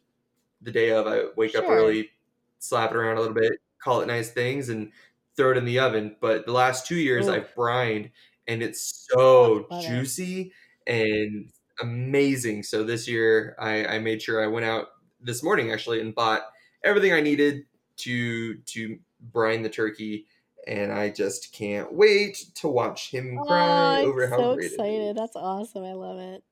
[0.62, 2.10] the day of I wake up early,
[2.58, 3.52] slap it around a little bit,
[3.82, 4.92] call it nice things, and
[5.36, 6.16] throw it in the oven.
[6.20, 7.32] But the last two years, Ooh.
[7.34, 8.10] I've brined,
[8.46, 10.52] and it's so juicy
[10.86, 11.50] and
[11.80, 12.62] amazing.
[12.62, 14.88] So this year, I, I made sure I went out
[15.20, 16.42] this morning actually and bought
[16.84, 17.66] everything I needed
[17.98, 20.26] to to brine the turkey.
[20.66, 24.72] And I just can't wait to watch him cry Oh, over I'm how so great
[24.72, 24.84] it excited.
[24.84, 25.16] is.
[25.16, 25.84] That's awesome.
[25.84, 26.44] I love it.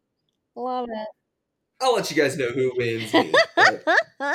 [0.54, 1.08] Love it.
[1.80, 3.14] I'll let you guys know who wins.
[3.14, 3.32] me,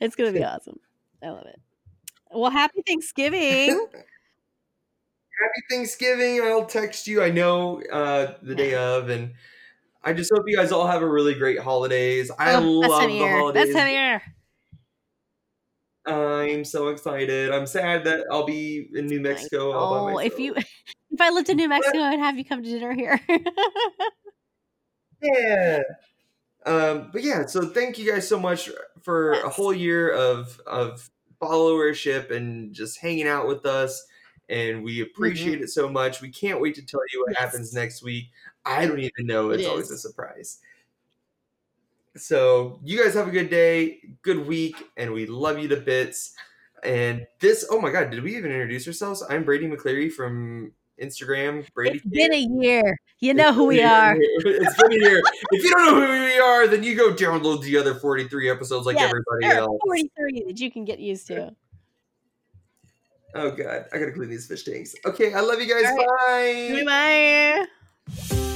[0.00, 0.80] it's gonna be awesome.
[1.22, 1.60] I love it.
[2.30, 3.86] Well, happy Thanksgiving.
[5.40, 6.40] Happy Thanksgiving.
[6.42, 7.22] I'll text you.
[7.22, 9.34] I know uh, the day of, and
[10.08, 12.30] I just hope you guys all have a really great holidays.
[12.38, 13.74] I Oh, love the holidays.
[13.74, 14.22] Of year.
[16.06, 17.52] I'm so excited.
[17.52, 20.32] I'm sad that I'll be in New Mexico all by Oh, myself.
[20.32, 20.54] if you
[21.10, 23.20] if I lived in New Mexico, I'd have you come to dinner here.
[25.22, 25.82] yeah.
[26.64, 28.70] Um, but yeah, so thank you guys so much
[29.02, 34.02] for a whole year of of followership and just hanging out with us.
[34.48, 36.22] And we appreciate it so much.
[36.22, 37.42] We can't wait to tell you what Mm-hmm.
[37.42, 37.52] Yes.
[37.52, 38.26] happens next week.
[38.64, 39.50] I don't even know.
[39.50, 40.58] It It's always a surprise.
[42.16, 46.34] So you guys have a good day, good week, and we love you to bits.
[46.82, 49.22] And this, oh my God, did we even introduce ourselves?
[49.28, 51.66] I'm Brady McCleary from Instagram.
[51.74, 51.98] Brady.
[51.98, 52.98] it's been a year.
[53.20, 54.16] You know It's who we are.
[54.18, 55.22] It's been a year.
[55.52, 58.86] if you don't know who we are, then you go download the other 43 episodes
[58.86, 59.78] like everybody else.
[59.84, 61.54] 43 that you can get used to.
[63.34, 64.94] Oh god, I gotta clean these fish tanks.
[65.04, 65.84] Okay, I love you guys.
[65.84, 66.84] Bye.
[66.84, 67.66] Bye
[68.26, 68.47] bye.